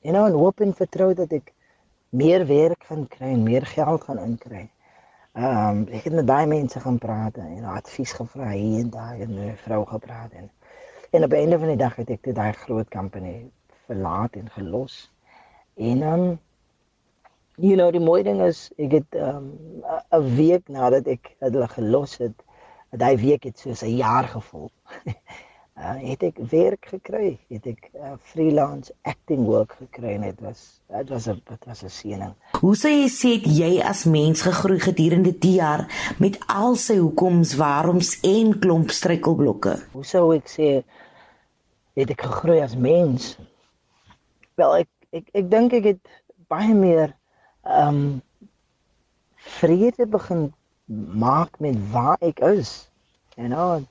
you 0.06 0.14
know, 0.14 0.26
en 0.26 0.34
hoop 0.34 0.62
en 0.62 0.74
vertrou 0.78 1.14
dat 1.18 1.32
ek 1.34 1.48
meer 2.14 2.44
werk 2.46 2.84
gaan 2.86 3.08
kry 3.10 3.32
en 3.34 3.44
meer 3.44 3.66
geld 3.66 4.04
gaan 4.06 4.20
inkry. 4.22 4.68
Ehm 5.34 5.80
um, 5.80 5.80
ek 5.98 6.06
het 6.06 6.14
met 6.14 6.28
baie 6.30 6.48
mense 6.48 6.80
gaan 6.80 7.00
praat 7.02 7.40
en 7.42 7.66
advies 7.74 8.14
gevra 8.14 8.52
hier 8.52 8.84
en 8.84 8.92
daar 8.94 9.24
en 9.26 9.34
'n 9.34 9.56
vrou 9.64 9.82
gepraat 9.86 10.32
en 10.42 10.52
en 11.12 11.24
op 11.24 11.32
'n 11.32 11.42
einde 11.42 11.60
van 11.60 11.68
die 11.68 11.82
dag 11.82 11.96
het 11.96 12.10
ek 12.10 12.24
dit 12.24 12.36
daai 12.36 12.54
groot 12.54 12.90
company 12.90 13.50
verlaat 13.88 14.36
en 14.36 14.50
gelos. 14.50 15.12
En 15.76 16.02
ehm 16.02 16.14
um, 16.14 16.40
you 17.56 17.76
know, 17.76 17.92
die 17.92 18.06
mooi 18.10 18.24
ding 18.24 18.42
is 18.42 18.72
ek 18.78 18.92
het 18.92 19.10
ehm 19.10 19.36
um, 19.36 19.84
'n 20.22 20.36
week 20.36 20.68
nadat 20.68 21.08
ek 21.08 21.36
hulle 21.40 21.68
gelos 21.68 22.18
het, 22.18 22.46
daai 22.92 23.18
week 23.18 23.44
het 23.44 23.60
soos 23.60 23.82
'n 23.82 23.98
jaar 23.98 24.24
gevoel. 24.38 24.70
uh, 25.76 25.96
het 26.00 26.24
ek 26.24 26.40
werk 26.52 26.88
gekry, 26.94 27.36
het 27.52 27.68
ek 27.68 27.90
uh, 27.94 28.16
freelance 28.32 28.94
acting 29.04 29.46
work 29.48 29.76
gekry 29.80 30.16
en 30.16 30.26
dit 30.28 30.44
was 30.44 30.64
dit 30.92 31.10
was 31.12 31.28
'n 31.28 31.42
dit 31.50 31.66
was 31.68 31.84
'n 31.84 31.90
seëning. 31.90 32.34
Hoe 32.62 32.76
sê 32.76 32.90
jy 32.90 33.10
sê 33.10 33.32
jy 33.44 33.82
as 33.84 34.06
mens 34.06 34.42
gegroei 34.42 34.80
gedurende 34.80 35.34
die 35.40 35.58
jaar 35.60 35.88
met 36.20 36.40
al 36.48 36.76
sy 36.76 36.98
hoekoms, 36.98 37.56
waaroms 37.56 38.20
en 38.24 38.60
klomp 38.60 38.90
struikelblokke? 38.90 39.76
Hoe 39.92 40.06
sou 40.06 40.36
ek 40.36 40.48
sê 40.48 40.84
het 41.96 42.10
ek 42.10 42.22
gegroei 42.22 42.62
as 42.62 42.76
mens? 42.76 43.38
Wel 44.56 44.76
ek 44.76 44.90
ek 45.12 45.30
ek 45.34 45.50
dink 45.52 45.74
ek 45.74 45.84
het 45.84 46.04
baie 46.48 46.74
meer 46.74 47.16
ehm 47.64 47.88
um, 47.88 48.22
vrede 49.60 50.08
begin 50.08 50.54
maak 51.14 51.60
met 51.60 51.76
waar 51.92 52.18
ek 52.22 52.40
is. 52.40 52.90
You 53.36 53.48
know, 53.48 53.84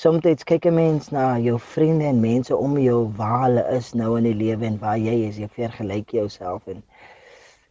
Soms 0.00 0.44
kyk 0.48 0.64
'n 0.68 0.74
mens 0.74 1.08
na 1.12 1.22
jou 1.46 1.58
vriende 1.60 2.04
en 2.10 2.20
mense 2.20 2.56
om 2.66 2.76
jou 2.78 3.00
waar 3.16 3.42
hulle 3.42 3.64
is 3.78 3.88
nou 4.00 4.06
in 4.18 4.24
die 4.28 4.38
lewe 4.42 4.64
en 4.68 4.78
waar 4.84 4.96
jy 5.06 5.16
is, 5.28 5.36
jy 5.42 5.48
vergelyk 5.56 6.14
jouself 6.16 6.68
en 6.74 6.78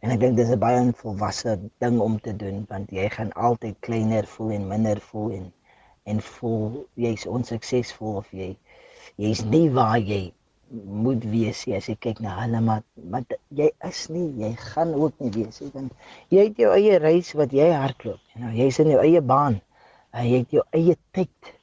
en 0.02 0.12
ek 0.14 0.20
dink 0.20 0.36
dis 0.38 0.52
'n 0.54 0.60
baie 0.66 0.84
volwasse 1.00 1.56
ding 1.86 1.98
om 2.06 2.20
te 2.28 2.36
doen 2.44 2.62
want 2.70 2.94
jy 2.98 3.08
gaan 3.16 3.34
altyd 3.48 3.80
kleiner 3.88 4.30
voel 4.36 4.54
en 4.58 4.70
minder 4.74 5.02
voel 5.08 5.34
en 5.40 5.50
en 6.14 6.22
voel 6.28 6.78
jy's 7.08 7.26
onsuksesvol 7.26 8.22
of 8.22 8.32
jy 8.42 8.50
jy's 9.26 9.44
nie 9.56 9.66
waar 9.82 9.98
jy 10.14 10.22
moet 11.02 11.30
wees 11.34 11.66
as 11.82 11.92
jy 11.92 11.98
kyk 12.08 12.24
na 12.26 12.40
hulle 12.44 12.64
maar 12.70 12.82
maar 13.10 13.24
jy 13.62 13.72
is 13.92 14.08
nie 14.16 14.28
jy 14.46 14.56
gaan 14.70 14.94
ook 14.94 15.18
nie 15.18 15.36
wees 15.42 15.64
nie 15.64 15.76
want 15.78 16.10
jy 16.36 16.46
het 16.46 16.66
jou 16.66 16.74
eie 16.78 17.06
reis 17.10 17.34
wat 17.42 17.50
jy 17.62 17.72
hardloop. 17.74 18.22
Know 18.38 18.54
jy's 18.64 18.78
in 18.78 18.94
jou 18.94 19.02
eie 19.02 19.20
baan. 19.20 19.64
Jy 20.14 20.44
het 20.44 20.60
jou 20.60 20.70
eie 20.70 20.94
tyd 21.10 21.56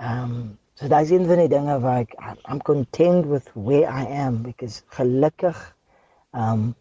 um, 0.00 0.58
so 0.74 0.88
daai 0.88 1.02
is 1.04 1.12
een 1.14 1.26
van 1.28 1.42
die 1.44 1.50
dinge 1.52 1.78
waar 1.84 2.04
ek 2.04 2.16
I'm 2.48 2.60
content 2.64 3.26
with 3.30 3.50
where 3.54 3.86
I 3.86 4.06
am 4.26 4.42
because 4.42 4.82
gelukkig 4.96 5.58
um, 6.32 6.74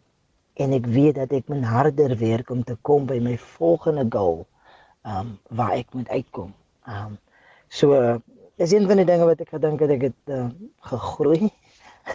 en 0.59 0.75
ek 0.75 0.87
weet 0.87 1.19
dat 1.19 1.35
ek 1.35 1.47
moet 1.51 1.63
harder 1.63 2.17
werk 2.17 2.49
om 2.49 2.63
te 2.63 2.75
kom 2.81 3.05
by 3.05 3.19
my 3.23 3.37
volgende 3.55 4.07
goal 4.09 4.45
um, 5.03 5.37
waar 5.49 5.77
ek 5.77 5.93
moet 5.93 6.09
uitkom 6.09 6.53
um, 6.87 7.17
so 7.67 7.93
uh, 7.93 8.17
is 8.59 8.71
een 8.71 8.87
van 8.87 8.99
die 8.99 9.05
dinge 9.05 9.25
wat 9.25 9.39
ek 9.39 9.53
gedink 9.55 9.79
het 9.79 9.91
ek 9.95 10.01
het 10.09 10.31
uh, 10.35 10.47
gegroei. 10.91 11.47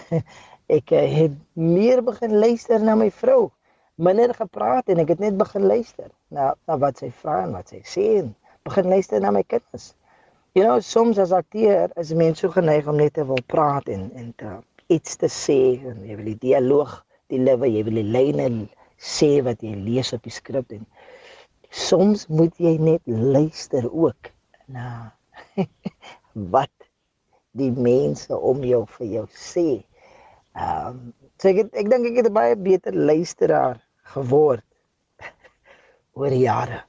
ek 0.78 0.90
uh, 0.92 1.04
het 1.16 1.36
meer 1.56 2.02
begin 2.04 2.36
luister 2.36 2.82
na 2.84 2.96
my 3.00 3.08
vrou, 3.10 3.48
minder 3.96 4.34
gepraat 4.36 4.90
en 4.92 5.00
ek 5.00 5.14
het 5.14 5.22
net 5.24 5.38
begin 5.40 5.64
luister 5.70 6.10
na 6.28 6.52
na 6.68 6.76
wat 6.82 7.00
sy 7.00 7.08
vra 7.22 7.38
en 7.46 7.54
wat 7.56 7.72
sy 7.72 7.80
sê 7.88 8.04
en 8.20 8.34
begin 8.68 8.90
luister 8.92 9.24
na 9.24 9.32
my 9.32 9.44
kinders. 9.48 9.94
You 10.54 10.62
know, 10.62 10.78
soms 10.78 11.18
as 11.18 11.32
akteur 11.32 11.90
is 11.98 12.12
mense 12.14 12.44
so 12.44 12.48
geneig 12.54 12.86
om 12.86 13.00
net 13.02 13.16
te 13.18 13.24
wil 13.26 13.40
praat 13.50 13.88
en 13.90 14.04
en 14.14 14.28
te 14.38 14.50
iets 14.94 15.16
te 15.18 15.26
sê 15.26 15.56
en 15.90 16.04
jy 16.06 16.14
wil 16.20 16.28
die 16.28 16.42
dialoog, 16.44 16.92
die 17.34 17.40
lewe, 17.42 17.66
jy 17.74 17.82
wil 17.88 17.98
die 17.98 18.12
lyne 18.14 18.46
sê 19.02 19.40
wat 19.48 19.64
jy 19.66 19.72
lees 19.88 20.12
op 20.14 20.22
die 20.22 20.34
skrip 20.36 20.70
en 20.76 20.86
soms 21.74 22.28
moet 22.30 22.54
jy 22.62 22.76
net 22.78 23.02
luister 23.10 23.90
ook 23.90 24.30
na 24.70 25.10
wat 26.54 26.88
die 27.58 27.72
mense 27.74 28.38
om 28.38 28.62
jou 28.62 28.84
vir 28.94 29.10
jou 29.18 29.26
sê. 29.34 29.68
Ehm 30.54 30.94
um, 30.94 31.04
so 31.34 31.50
ek 31.50 31.64
het, 31.64 31.76
ek 31.82 31.90
dink 31.96 32.12
ek 32.14 32.22
het 32.22 32.32
baie 32.38 32.54
beter 32.54 32.94
luisteraar 32.94 33.82
geword 34.14 34.62
oor 36.22 36.42
jare. 36.46 36.84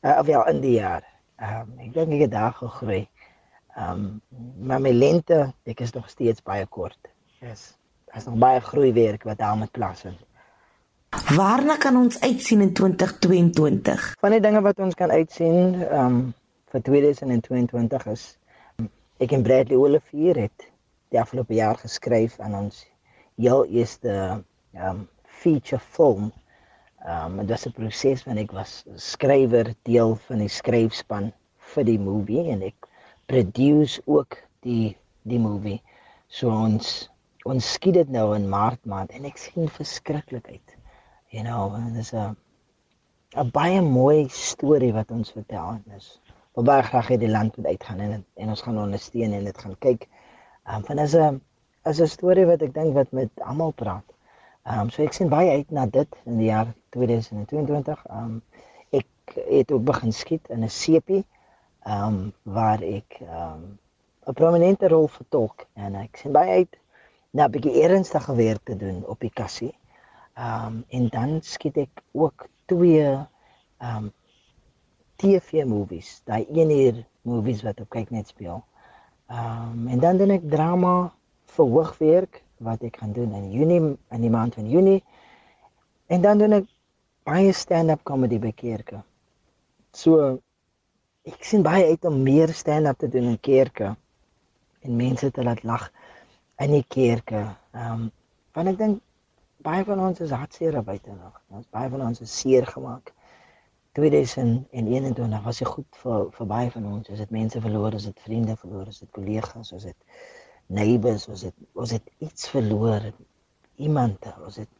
Uh, 0.00 0.16
of 0.16 0.32
ja, 0.32 0.46
in 0.48 0.64
die 0.64 0.78
jare. 0.80 1.11
Ehm 1.42 1.60
um, 1.60 1.78
ek 1.82 1.94
dink 1.96 2.16
ek 2.16 2.26
het 2.26 2.34
daar 2.34 2.56
gegroei. 2.58 3.02
Ehm 3.76 4.04
um, 4.04 4.20
maar 4.66 4.80
my 4.80 4.92
lente, 4.94 5.40
ek 5.68 5.80
is 5.84 5.94
nog 5.96 6.10
steeds 6.10 6.42
baie 6.42 6.66
kort. 6.66 7.10
Yes. 7.40 7.72
Daar's 8.12 8.28
nog 8.28 8.38
baie 8.38 8.60
groei 8.60 8.92
werk 8.92 9.24
wat 9.28 9.38
daar 9.38 9.56
moet 9.56 9.70
plaasvind. 9.70 10.20
Waarna 11.36 11.76
kan 11.76 11.96
ons 11.96 12.20
uitsien 12.20 12.60
in 12.60 12.72
2022? 12.72 14.14
Van 14.20 14.30
die 14.30 14.40
dinge 14.40 14.60
wat 14.60 14.78
ons 14.78 14.94
kan 14.94 15.10
uitsien 15.10 15.82
ehm 15.82 16.06
um, 16.06 16.22
vir 16.72 16.82
2022 16.82 18.06
is 18.06 18.22
Ek 19.22 19.30
en 19.36 19.42
Bradley 19.46 19.78
Olivier 19.78 20.38
het 20.48 20.64
die 21.14 21.18
afgelope 21.20 21.54
jaar 21.54 21.76
geskryf 21.78 22.40
aan 22.42 22.56
ons 22.58 22.80
heel 23.38 23.60
eerste 23.70 24.42
um 24.74 25.04
feature 25.42 25.78
film. 25.78 26.32
Um 27.08 27.36
dit 27.40 27.50
was 27.50 27.66
'n 27.66 27.72
proses 27.72 28.24
wanneer 28.24 28.44
ek 28.44 28.52
was 28.52 28.84
skrywer 28.96 29.74
deel 29.82 30.14
van 30.26 30.38
die 30.38 30.48
skryfspan 30.48 31.32
vir 31.74 31.84
die 31.84 31.98
movie 31.98 32.50
en 32.50 32.62
ek 32.62 32.88
produce 33.26 34.02
ook 34.06 34.38
die 34.62 34.96
die 35.22 35.38
movie. 35.38 35.82
So 36.28 36.50
ons 36.50 37.08
ons 37.44 37.72
skiet 37.72 37.94
dit 37.94 38.08
nou 38.08 38.34
in 38.36 38.48
Maart 38.48 38.84
maand 38.86 39.10
en 39.10 39.24
ek 39.24 39.38
sien 39.38 39.68
verskriklik 39.68 40.46
uit. 40.48 40.76
You 41.30 41.42
know, 41.42 41.74
dis 41.94 42.12
'n 42.14 42.36
'n 43.36 43.50
baie 43.50 43.80
mooi 43.80 44.28
storie 44.28 44.92
wat 44.92 45.10
ons 45.10 45.32
vertel 45.32 45.80
is 45.96 46.20
wil 46.54 46.66
baie 46.68 46.82
graag 46.84 47.08
hê 47.12 47.16
die 47.20 47.30
land 47.32 47.56
moet 47.56 47.66
uitgaan 47.72 48.00
en 48.04 48.24
en 48.34 48.52
ons 48.54 48.62
gaan 48.64 48.78
ondersteun 48.78 49.32
en 49.32 49.44
dit 49.48 49.58
gaan 49.64 49.76
kyk. 49.86 50.08
Ehm 50.66 50.76
um, 50.76 50.84
van 50.88 50.98
is 50.98 51.14
'n 51.16 51.40
is 51.90 52.00
'n 52.00 52.06
storie 52.06 52.46
wat 52.46 52.62
ek 52.62 52.74
dink 52.74 52.94
wat 52.94 53.12
met 53.12 53.30
almal 53.40 53.72
praat. 53.72 54.04
Ehm 54.66 54.80
um, 54.80 54.90
so 54.90 55.02
ek 55.02 55.12
sien 55.12 55.28
baie 55.28 55.50
uit 55.50 55.70
na 55.70 55.86
dit 55.86 56.08
in 56.24 56.38
die 56.38 56.50
jaar 56.50 56.74
2022. 56.96 58.04
Ehm 58.08 58.24
um, 58.24 58.42
ek 58.92 59.36
het 59.48 59.72
ook 59.72 59.84
begin 59.84 60.12
skiet 60.12 60.48
in 60.48 60.64
'n 60.64 60.70
sepie 60.70 61.24
ehm 61.82 62.06
um, 62.06 62.32
waar 62.42 62.82
ek 62.82 63.18
ehm 63.20 63.52
um, 63.52 63.78
'n 64.26 64.38
prominente 64.38 64.88
rol 64.88 65.08
vertolk 65.08 65.66
en 65.74 65.94
ek 65.94 66.16
sien 66.16 66.32
baie 66.32 66.50
uit 66.50 66.78
na 67.30 67.46
'n 67.46 67.50
bietjie 67.50 67.82
ernstige 67.82 68.34
werk 68.34 68.64
te 68.64 68.76
doen 68.76 69.04
op 69.06 69.20
die 69.20 69.32
kassie. 69.32 69.74
Ehm 70.34 70.66
um, 70.66 70.84
en 70.88 71.08
dan 71.08 71.40
skiet 71.42 71.76
ek 71.76 72.02
ook 72.12 72.46
twee 72.66 73.06
ehm 73.78 73.96
um, 73.96 74.12
TV 75.16 75.64
movies, 75.64 76.20
daai 76.24 76.46
1 76.50 76.70
uur 76.70 77.04
movies 77.22 77.62
wat 77.62 77.80
op 77.80 77.90
kyk 77.90 78.10
net 78.10 78.28
speel. 78.28 78.64
Ehm 79.26 79.72
um, 79.72 79.88
en 79.88 79.98
dan 79.98 80.16
doen 80.16 80.30
ek 80.30 80.48
drama 80.50 81.12
vir 81.56 81.66
hoogwerk 81.66 82.42
wat 82.62 82.82
ek 82.82 82.96
gaan 82.96 83.12
doen 83.12 83.34
in 83.34 83.50
Junie 83.50 83.80
in 84.10 84.20
die 84.20 84.30
maand 84.30 84.54
van 84.54 84.68
Junie. 84.68 85.02
En 86.06 86.20
dan 86.20 86.38
doen 86.38 86.52
ek 86.52 86.66
baie 87.28 87.52
stand-up 87.52 88.02
comedy 88.04 88.38
by 88.42 88.52
kerke. 88.52 89.02
So 89.94 90.40
ek 91.28 91.44
sien 91.46 91.62
baie 91.62 91.86
uit 91.92 92.04
om 92.08 92.22
meer 92.22 92.50
stand-up 92.56 92.98
te 92.98 93.08
doen 93.08 93.30
in 93.30 93.40
kerke 93.40 93.92
en 94.82 94.98
mense 94.98 95.30
te 95.30 95.44
laat 95.46 95.62
lag 95.62 95.88
in 96.62 96.74
die 96.78 96.86
kerke. 96.88 97.46
Ehm 97.72 97.92
um, 97.92 98.10
want 98.52 98.68
ek 98.68 98.78
dink 98.78 99.00
baie 99.64 99.84
van 99.88 100.00
ons 100.02 100.20
is 100.20 100.34
hartseer 100.34 100.76
buite 100.84 101.14
nog. 101.14 101.38
Ons 101.48 101.68
baie 101.72 101.88
van 101.88 102.02
ons 102.08 102.20
is 102.20 102.38
seer 102.40 102.66
gemaak. 102.68 103.12
2021 103.96 105.42
was 105.44 105.58
dit 105.62 105.68
goed 105.68 105.98
vir 106.02 106.28
vir 106.36 106.48
baie 106.50 106.70
van 106.74 106.86
ons. 106.90 107.08
Ons 107.08 107.22
het 107.22 107.32
mense 107.32 107.60
verloor, 107.60 107.96
ons 107.98 108.08
het 108.10 108.20
vriende 108.26 108.56
verloor, 108.56 108.86
ons 108.92 109.00
het 109.04 109.10
kollegas, 109.14 109.72
ons 109.72 109.86
het 109.88 109.98
neighbors, 110.72 111.28
ons 111.28 111.46
het 111.48 111.66
ons 111.78 111.94
het 111.96 112.12
iets 112.18 112.48
verloor. 112.52 113.12
Iemand, 113.76 114.26
ons 114.44 114.58
het 114.60 114.70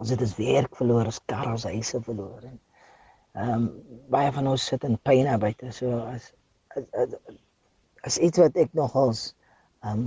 ons 0.00 0.10
het 0.14 0.22
ons 0.24 0.36
werk 0.38 0.76
verloor, 0.80 1.08
ons 1.10 1.22
kar, 1.28 1.48
ons 1.52 1.68
huise 1.68 2.02
verloor. 2.06 2.46
Ehm 2.46 3.52
um, 3.56 3.66
baie 4.10 4.30
van 4.34 4.48
ons 4.50 4.64
sit 4.72 4.84
in 4.88 4.96
pyn 5.06 5.28
buite. 5.42 5.70
So 5.76 6.00
as 6.08 6.32
as, 6.76 6.86
as 7.02 7.16
as 8.08 8.16
iets 8.18 8.40
wat 8.42 8.56
ek 8.56 8.72
nogals 8.78 9.30
ehm 9.84 10.06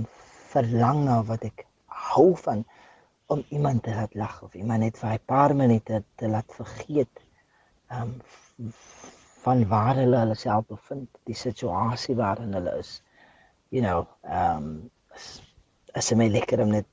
verlang 0.54 1.04
na 1.06 1.20
wat 1.30 1.46
ek 1.46 1.64
hou 2.10 2.34
van 2.44 2.64
om 3.32 3.42
iemand 3.48 3.82
te 3.86 3.94
laat 3.94 4.14
lag 4.14 4.42
of 4.46 4.54
iemand 4.54 4.84
net 4.84 4.98
vir 4.98 5.14
'n 5.14 5.26
paar 5.26 5.54
minute 5.56 6.02
te 6.20 6.28
laat 6.28 6.58
vergeet 6.58 7.22
ehm 7.88 8.18
um, 8.58 8.74
van 9.44 9.64
waar 9.68 9.96
hulle 10.00 10.18
hulle 10.18 10.34
self 10.40 10.66
bevind, 10.66 11.08
die 11.28 11.36
situasie 11.36 12.14
waarin 12.16 12.54
hulle 12.56 12.78
is. 12.82 13.02
You 13.68 13.82
know, 13.82 14.06
ehm 14.22 14.56
um, 14.56 14.90
is, 15.14 15.42
is 15.94 16.12
my 16.18 16.28
lekker 16.28 16.60
om 16.64 16.70
net 16.74 16.86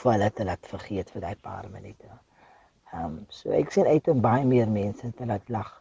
vir 0.00 0.12
hulle 0.12 0.30
te 0.30 0.44
laat 0.44 0.70
vergeet 0.74 1.10
vir 1.14 1.24
daai 1.26 1.36
paar 1.48 1.68
minute. 1.72 2.10
Ehm 2.92 3.04
um, 3.04 3.16
so 3.28 3.50
ek 3.50 3.72
sien 3.74 3.86
uit 3.86 4.08
om 4.12 4.20
baie 4.20 4.44
meer 4.44 4.68
mense 4.70 5.12
te 5.16 5.26
laat 5.26 5.48
lag 5.48 5.72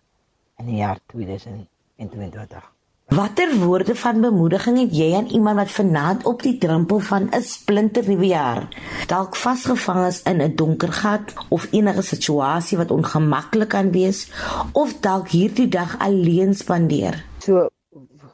in 0.59 0.71
die 0.71 0.79
jaar 0.79 0.99
2022. 1.13 2.71
Watter 3.15 3.51
woorde 3.61 3.93
van 3.95 4.21
bemoediging 4.21 4.79
het 4.79 4.93
jy 4.97 5.11
aan 5.15 5.27
iemand 5.37 5.59
wat 5.61 5.71
vanaand 5.71 6.23
op 6.25 6.41
die 6.41 6.57
drempel 6.57 6.99
van 6.99 7.27
'n 7.29 7.41
splinternuwe 7.41 8.27
jaar 8.27 8.65
dalk 9.07 9.35
vasgevang 9.35 10.05
is 10.07 10.21
in 10.23 10.41
'n 10.41 10.55
donker 10.55 10.91
gat 10.91 11.33
of 11.49 11.67
enige 11.71 12.01
situasie 12.01 12.77
wat 12.77 12.91
ongemaklik 12.91 13.69
kan 13.69 13.91
wees 13.91 14.31
of 14.73 14.99
dalk 14.99 15.27
hierdie 15.29 15.67
dag 15.67 15.99
alleen 15.99 16.55
spandeer? 16.55 17.25
So, 17.37 17.69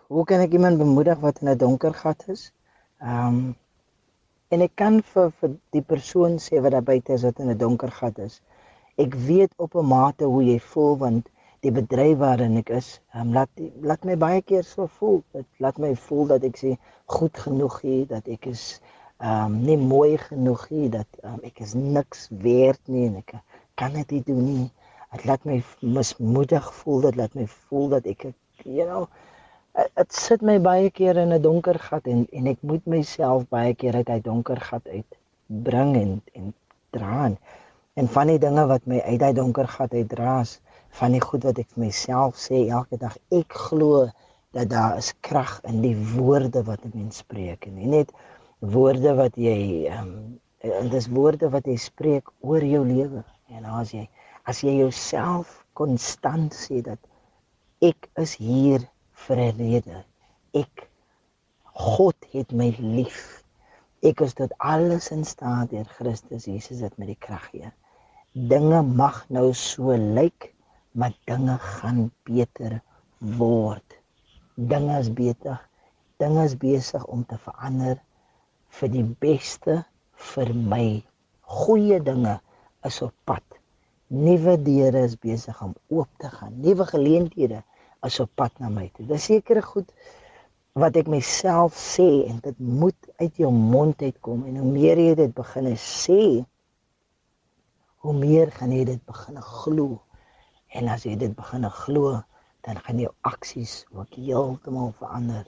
hoe 0.08 0.26
kan 0.26 0.40
ek 0.40 0.54
iemand 0.54 0.78
bemoedig 0.78 1.20
wat 1.20 1.42
in 1.42 1.50
'n 1.50 1.58
donker 1.58 1.94
gat 1.94 2.24
is? 2.28 2.52
Ehm 3.00 3.28
um, 3.28 3.56
en 4.52 4.64
ek 4.66 4.74
kan 4.80 4.98
vir 5.14 5.30
vir 5.42 5.52
die 5.76 5.84
persoon 5.92 6.34
sê 6.46 6.60
wat 6.64 6.74
daar 6.76 6.88
buite 6.88 7.14
is 7.16 7.24
wat 7.28 7.40
in 7.44 7.52
'n 7.52 7.58
donker 7.58 7.92
gat 8.00 8.18
is. 8.20 8.42
Ek 9.04 9.16
weet 9.28 9.54
op 9.66 9.76
'n 9.76 9.88
mate 9.92 10.26
hoe 10.34 10.44
jy 10.44 10.60
voel 10.72 10.98
want 11.04 11.30
die 11.66 11.72
bedryf 11.72 12.18
waarin 12.18 12.58
ek 12.58 12.70
is, 12.80 12.90
um, 13.16 13.32
laat 13.38 13.50
laat 13.90 14.04
my 14.10 14.16
baie 14.26 14.42
keer 14.42 14.64
so 14.64 14.88
voel. 14.98 15.24
Dit 15.34 15.48
laat 15.66 15.78
my 15.78 15.94
voel 15.96 16.28
dat 16.34 16.44
ek 16.44 16.58
sê 16.64 16.76
goed 17.06 17.38
genoeg 17.46 17.82
hier, 17.82 18.06
dat 18.08 18.28
ek 18.28 18.46
is 18.54 18.82
ehm 19.22 19.46
um, 19.46 19.58
nie 19.68 19.78
mooi 19.78 20.18
genoeg 20.18 20.68
hier, 20.68 20.90
dat 20.90 21.08
um, 21.24 21.40
ek 21.44 21.62
is 21.62 21.74
niks 21.74 22.28
werd 22.32 22.82
nie 22.88 23.08
en 23.08 23.16
ek 23.24 23.36
kan 23.76 23.94
dit 23.94 24.12
nie 24.12 24.24
doen 24.24 24.46
nie. 24.46 24.70
Dit 25.12 25.26
laat 25.26 25.46
my 25.46 25.64
mismoedig 25.82 26.74
voel, 26.74 27.02
dit 27.02 27.16
laat 27.16 27.36
my 27.36 27.48
voel 27.48 27.90
dat 27.90 28.06
ek 28.06 28.34
you 28.66 28.86
know 28.86 29.08
dit 29.74 30.14
sit 30.14 30.42
my 30.42 30.58
baie 30.60 30.90
keer 30.92 31.18
in 31.18 31.34
'n 31.34 31.42
donker 31.42 31.80
gat 31.80 32.08
en 32.14 32.28
en 32.32 32.48
ek 32.48 32.60
moet 32.62 32.86
myself 32.86 33.48
baie 33.50 33.74
keer 33.74 33.96
uit 33.96 34.08
daai 34.08 34.22
donker 34.22 34.60
gat 34.60 34.88
uit 34.88 35.18
bring 35.68 35.96
en 35.96 36.22
en 36.34 36.54
dra. 36.92 37.32
En 37.94 38.08
van 38.08 38.28
die 38.28 38.40
dinge 38.40 38.66
wat 38.68 38.86
my 38.86 39.00
uit 39.02 39.20
daai 39.20 39.34
donker 39.34 39.68
gat 39.68 39.94
uit 39.94 40.10
dra 40.10 40.42
is 40.42 40.60
van 41.00 41.12
die 41.12 41.24
goed 41.24 41.44
wat 41.48 41.60
ek 41.64 41.70
vir 41.76 41.86
myself 41.86 42.36
sê 42.36 42.68
elke 42.68 42.98
dag. 42.98 43.16
Ek 43.32 43.54
glo 43.68 44.10
dat 44.52 44.70
daar 44.70 44.98
is 44.98 45.14
krag 45.28 45.60
in 45.64 45.82
die 45.82 45.96
woorde 46.16 46.64
wat 46.68 46.84
'n 46.86 46.92
mens 46.94 47.24
spreek 47.24 47.68
en 47.68 47.76
nie 47.76 47.88
net 47.88 48.12
woorde 48.60 49.16
wat 49.16 49.36
jy 49.36 49.88
ehm 49.88 50.12
um, 50.64 50.90
dis 50.90 51.08
woorde 51.08 51.50
wat 51.50 51.66
jy 51.66 51.78
spreek 51.78 52.28
oor 52.40 52.64
jou 52.64 52.86
lewe. 52.86 53.24
En 53.50 53.66
as 53.66 53.92
jy 53.92 54.10
as 54.44 54.62
jy 54.62 54.76
jouself 54.84 55.64
konstant 55.74 56.54
sê 56.54 56.82
dat 56.82 57.00
ek 57.80 58.10
is 58.16 58.36
hier 58.36 58.91
vir 59.26 59.38
'n 59.38 59.58
rede. 59.58 60.04
Ek 60.54 60.88
God 61.74 62.16
het 62.32 62.52
my 62.52 62.70
lief. 62.80 63.44
Ek 64.02 64.22
is 64.26 64.34
tot 64.34 64.54
alles 64.58 65.12
in 65.12 65.24
staat 65.26 65.70
deur 65.70 65.86
Christus 65.98 66.48
Jesus 66.50 66.82
wat 66.82 66.98
met 66.98 67.12
die 67.14 67.22
krag 67.26 67.50
gee. 67.52 67.72
Dinge 68.34 68.82
mag 68.82 69.26
nou 69.30 69.54
so 69.54 69.96
lyk, 69.96 70.54
maar 70.92 71.14
dinge 71.30 71.58
gaan 71.58 72.12
beter 72.24 72.82
word. 73.38 73.98
Dinge 74.56 75.00
is 75.00 75.12
beter. 75.14 75.60
Dinge 76.18 76.44
is 76.44 76.58
besig 76.58 77.06
om 77.06 77.26
te 77.26 77.38
verander 77.38 78.00
vir 78.80 78.94
die 78.94 79.08
beste 79.24 79.82
vir 80.32 80.54
my. 80.54 81.04
Goeie 81.42 82.00
dinge 82.04 82.40
is 82.88 83.02
op 83.02 83.14
pad. 83.26 83.44
Nuwe 84.12 84.58
deure 84.64 85.06
is 85.08 85.16
besig 85.16 85.62
om 85.64 85.76
oop 85.90 86.10
te 86.20 86.30
gaan. 86.30 86.58
Nuwe 86.64 86.86
geleenthede 86.90 87.62
is 88.08 88.20
op 88.20 88.32
pad 88.36 88.60
na 88.60 88.70
my 88.70 88.90
toe. 88.96 89.06
Dis 89.06 89.28
sekere 89.30 89.62
goed 89.62 89.92
wat 90.74 90.96
ek 90.96 91.10
myself 91.12 91.76
sê 91.76 92.08
en 92.30 92.40
dit 92.44 92.60
moet 92.60 93.10
uit 93.20 93.38
jou 93.44 93.52
mond 93.52 94.02
uitkom 94.02 94.46
en 94.48 94.62
hoe 94.62 94.72
meer 94.72 94.98
jy 94.98 95.16
dit 95.20 95.34
begin 95.36 95.68
sê 95.76 96.22
hoe 98.02 98.14
meer 98.18 98.52
gaan 98.56 98.72
jy 98.74 98.86
dit 98.88 99.02
begin 99.06 99.38
glo 99.46 100.00
en 100.74 100.88
as 100.90 101.04
jy 101.06 101.18
dit 101.20 101.34
begin 101.36 101.68
glo 101.84 102.22
dan 102.66 102.80
gaan 102.86 103.02
jou 103.02 103.12
aksies 103.28 103.86
ook 103.92 104.16
heeltemal 104.16 104.94
verander. 104.98 105.46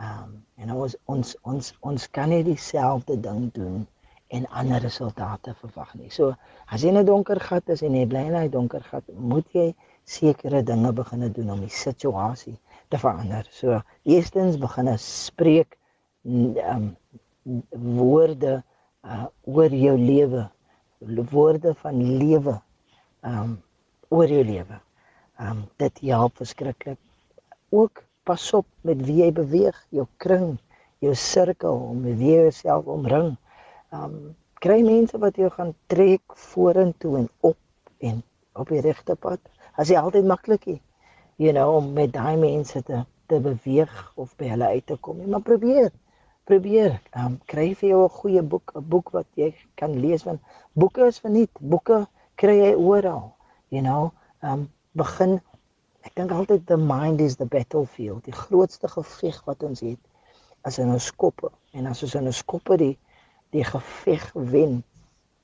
Ehm 0.00 0.22
um, 0.22 0.34
en 0.60 0.72
ons 0.76 0.96
ons 1.12 1.36
ons 1.52 1.72
ons 1.90 2.10
kan 2.16 2.28
nie 2.32 2.44
dieselfde 2.44 3.16
ding 3.20 3.48
doen 3.56 3.86
en 4.30 4.46
ander 4.62 4.80
resultate 4.80 5.54
verwag 5.60 5.94
nie. 5.98 6.10
So 6.10 6.34
as 6.66 6.82
jy 6.82 6.92
in 6.92 7.00
'n 7.00 7.08
donker 7.08 7.40
gat 7.40 7.68
is 7.68 7.82
en 7.82 7.94
jy 7.94 8.06
bly 8.06 8.24
in 8.28 8.36
'n 8.36 8.50
donker 8.50 8.84
gat, 8.84 9.04
moet 9.14 9.48
jy 9.52 9.74
sekere 10.10 10.62
dinge 10.66 10.92
begin 10.92 11.28
doen 11.32 11.52
om 11.54 11.60
die 11.62 11.74
situasie 11.74 12.56
te 12.90 12.98
verander. 12.98 13.46
So 13.54 13.80
eerstens 14.02 14.58
begin 14.58 14.90
spreek 14.98 15.76
um 16.24 16.96
woorde 17.70 18.60
uh, 19.04 19.26
oor 19.48 19.72
jou 19.72 19.96
lewe, 19.98 20.44
woorde 21.30 21.74
van 21.82 22.02
lewe 22.18 22.58
um 23.26 23.58
oor 24.10 24.28
jou 24.28 24.42
lewe. 24.44 24.80
Um 25.40 25.64
dit 25.80 26.02
help 26.10 26.36
verskriklik. 26.42 26.98
Ook 27.70 28.02
pas 28.26 28.42
op 28.52 28.66
met 28.84 29.00
wie 29.06 29.22
jy 29.22 29.30
beweeg, 29.32 29.76
jou 29.94 30.06
kring, 30.18 30.58
jou 31.00 31.14
sirkel, 31.14 31.94
met 31.94 32.18
wie 32.18 32.34
jy 32.34 32.42
jouself 32.50 32.90
omring. 32.90 33.36
Um 33.94 34.34
kry 34.60 34.82
mense 34.84 35.16
wat 35.22 35.38
jou 35.40 35.48
gaan 35.54 35.72
trek 35.88 36.36
vorentoe 36.50 37.16
en 37.22 37.30
op 37.40 37.56
en 38.04 38.20
op 38.58 38.68
die 38.68 38.82
regte 38.84 39.16
pad. 39.16 39.40
As 39.80 39.88
jy 39.88 39.96
altyd 39.96 40.28
maklik 40.28 40.66
is 40.74 40.80
you 41.40 41.52
know 41.56 41.78
om 41.78 41.92
met 41.96 42.12
daai 42.12 42.36
mense 42.36 42.82
te 42.84 43.00
te 43.30 43.38
beweeg 43.40 43.92
of 44.20 44.32
by 44.36 44.50
hulle 44.52 44.68
uit 44.74 44.86
te 44.86 44.96
kom. 45.06 45.20
Maar 45.30 45.44
probeer. 45.46 45.90
Probeer. 46.50 46.96
Um, 47.16 47.38
kry 47.52 47.68
vir 47.78 47.88
jou 47.92 48.00
'n 48.04 48.16
goeie 48.18 48.42
boek, 48.42 48.72
'n 48.74 48.88
boek 48.92 49.10
wat 49.16 49.26
jy 49.34 49.54
kan 49.80 49.94
lees 50.00 50.24
want 50.24 50.40
boeke 50.72 51.06
is 51.06 51.20
verniet. 51.24 51.50
Boeke 51.60 52.06
kry 52.34 52.56
jy 52.58 52.74
oral. 52.74 53.32
You 53.68 53.82
know, 53.82 54.12
um, 54.42 54.68
begin 54.92 55.40
ek 56.02 56.14
dink 56.14 56.30
altyd 56.32 56.66
the 56.66 56.76
mind 56.76 57.20
is 57.20 57.36
the 57.36 57.46
battlefield. 57.46 58.24
Die 58.24 58.36
grootste 58.36 58.88
geveg 58.88 59.44
wat 59.44 59.62
ons 59.62 59.80
het 59.80 60.00
is 60.66 60.78
in 60.78 60.90
ons 60.90 61.10
koppe. 61.14 61.50
En 61.72 61.86
as 61.86 62.02
ons 62.02 62.14
in 62.14 62.26
ons 62.26 62.44
koppe 62.44 62.76
die 62.76 62.98
die 63.50 63.64
geveg 63.64 64.32
wen, 64.34 64.82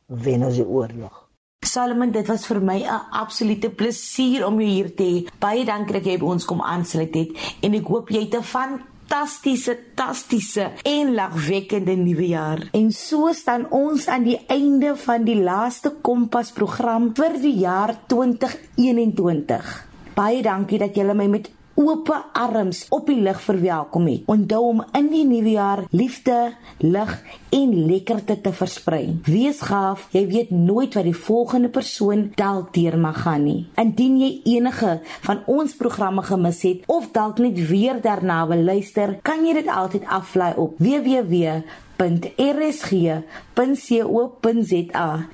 wen 0.06 0.44
ons 0.44 0.56
die 0.56 0.66
oorlog. 0.66 1.25
Solomon, 1.66 2.12
dit 2.14 2.26
was 2.30 2.46
vir 2.46 2.60
my 2.62 2.78
'n 2.82 3.00
absolute 3.10 3.70
plesier 3.70 4.46
om 4.46 4.60
jou 4.60 4.70
hier 4.70 4.94
te 4.94 5.02
hê. 5.02 5.26
Baie 5.38 5.64
dankie 5.64 5.92
dat 5.92 6.04
jy 6.04 6.18
by 6.18 6.26
ons 6.26 6.44
kom 6.44 6.60
aansluit 6.62 7.14
het 7.14 7.30
en 7.62 7.74
ek 7.74 7.86
hoop 7.86 8.08
jy 8.08 8.20
het 8.20 8.34
'n 8.34 8.42
fantastiese, 8.42 9.76
fantastiese 9.96 10.70
en 10.82 11.14
lagwekkende 11.14 11.96
nuwe 11.96 12.28
jaar. 12.28 12.68
En 12.72 12.92
so 12.92 13.32
staan 13.32 13.66
ons 13.70 14.06
aan 14.06 14.22
die 14.22 14.38
einde 14.46 14.96
van 14.96 15.24
die 15.24 15.42
laaste 15.42 15.94
Kompas 16.02 16.52
program 16.52 17.14
vir 17.14 17.40
die 17.40 17.58
jaar 17.58 17.96
2021. 18.06 19.86
Baie 20.14 20.42
dankie 20.42 20.78
dat 20.78 20.94
julle 20.94 21.14
my 21.14 21.26
met 21.26 21.50
oop 21.76 22.08
arms 22.32 22.86
op 22.88 23.06
die 23.06 23.20
lig 23.20 23.40
verwelkom 23.40 24.06
het. 24.06 24.22
Onthou 24.26 24.62
om 24.68 24.84
in 24.96 25.10
die 25.12 25.24
nuwe 25.28 25.50
jaar 25.50 25.84
liefde, 25.90 26.54
lig 26.78 27.22
en 27.54 27.72
lekkerte 27.86 28.40
te 28.40 28.52
versprei. 28.52 29.16
Wees 29.28 29.60
gaaf, 29.66 30.06
jy 30.14 30.26
weet 30.30 30.50
nooit 30.50 30.94
wat 30.98 31.08
die 31.08 31.16
volgende 31.16 31.70
persoon 31.72 32.30
dalk 32.38 32.72
deur 32.74 32.98
mag 32.98 33.22
gaan 33.22 33.46
nie. 33.46 33.66
Indien 33.80 34.18
jy 34.20 34.30
enige 34.56 34.98
van 35.28 35.42
ons 35.46 35.76
programme 35.78 36.22
gemis 36.26 36.62
het 36.66 36.86
of 36.90 37.10
dalk 37.16 37.42
net 37.42 37.58
weer 37.70 38.00
daarna 38.02 38.44
wil 38.50 38.62
luister, 38.66 39.18
kan 39.22 39.44
jy 39.46 39.58
dit 39.60 39.72
altyd 39.72 40.06
aflaai 40.20 40.54
op 40.56 40.78
www 40.78 41.58
www.rsg.co.za. 41.96 43.24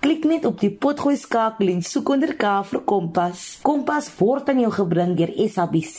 Klik 0.01 0.25
net 0.25 0.45
op 0.47 0.61
die 0.63 0.71
potgooi 0.71 1.17
skakel 1.19 1.69
en 1.73 1.83
soek 1.83 2.09
onder 2.15 2.35
K 2.39 2.45
vir 2.69 2.81
Kompas. 2.87 3.59
Kompas 3.67 4.11
word 4.19 4.49
aan 4.53 4.61
jou 4.63 4.73
gebring 4.75 5.17
deur 5.19 5.33
SABC 5.37 5.99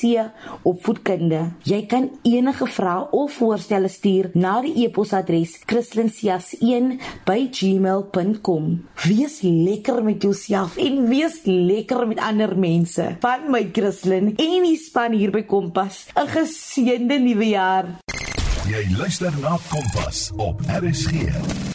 Opvoedkunde. 0.67 1.41
Jy 1.67 1.81
kan 1.91 2.09
enige 2.27 2.67
vrae 2.67 3.07
of 3.11 3.31
voorstelle 3.39 3.89
stuur 3.91 4.25
na 4.39 4.61
die 4.63 4.85
e-posadres 4.85 5.51
christlincias1@gmail.com. 6.13 8.87
Wees 9.03 9.39
lekker 9.41 10.03
met 10.03 10.21
jouself 10.21 10.77
en 10.77 11.07
wees 11.07 11.39
lekker 11.43 12.07
met 12.07 12.19
ander 12.19 12.57
mense. 12.57 13.15
Van 13.19 13.51
my 13.51 13.69
Christlyn 13.71 14.35
en 14.35 14.63
die 14.63 14.77
span 14.77 15.11
hier 15.11 15.31
by 15.31 15.43
Kompas. 15.43 16.05
'n 16.15 16.27
Geseënde 16.27 17.19
nuwe 17.19 17.47
jaar. 17.47 17.85
Jy 18.67 18.95
luister 18.97 19.33
na 19.41 19.57
Kompas 19.69 20.31
op 20.37 20.61
RSG. 20.67 21.72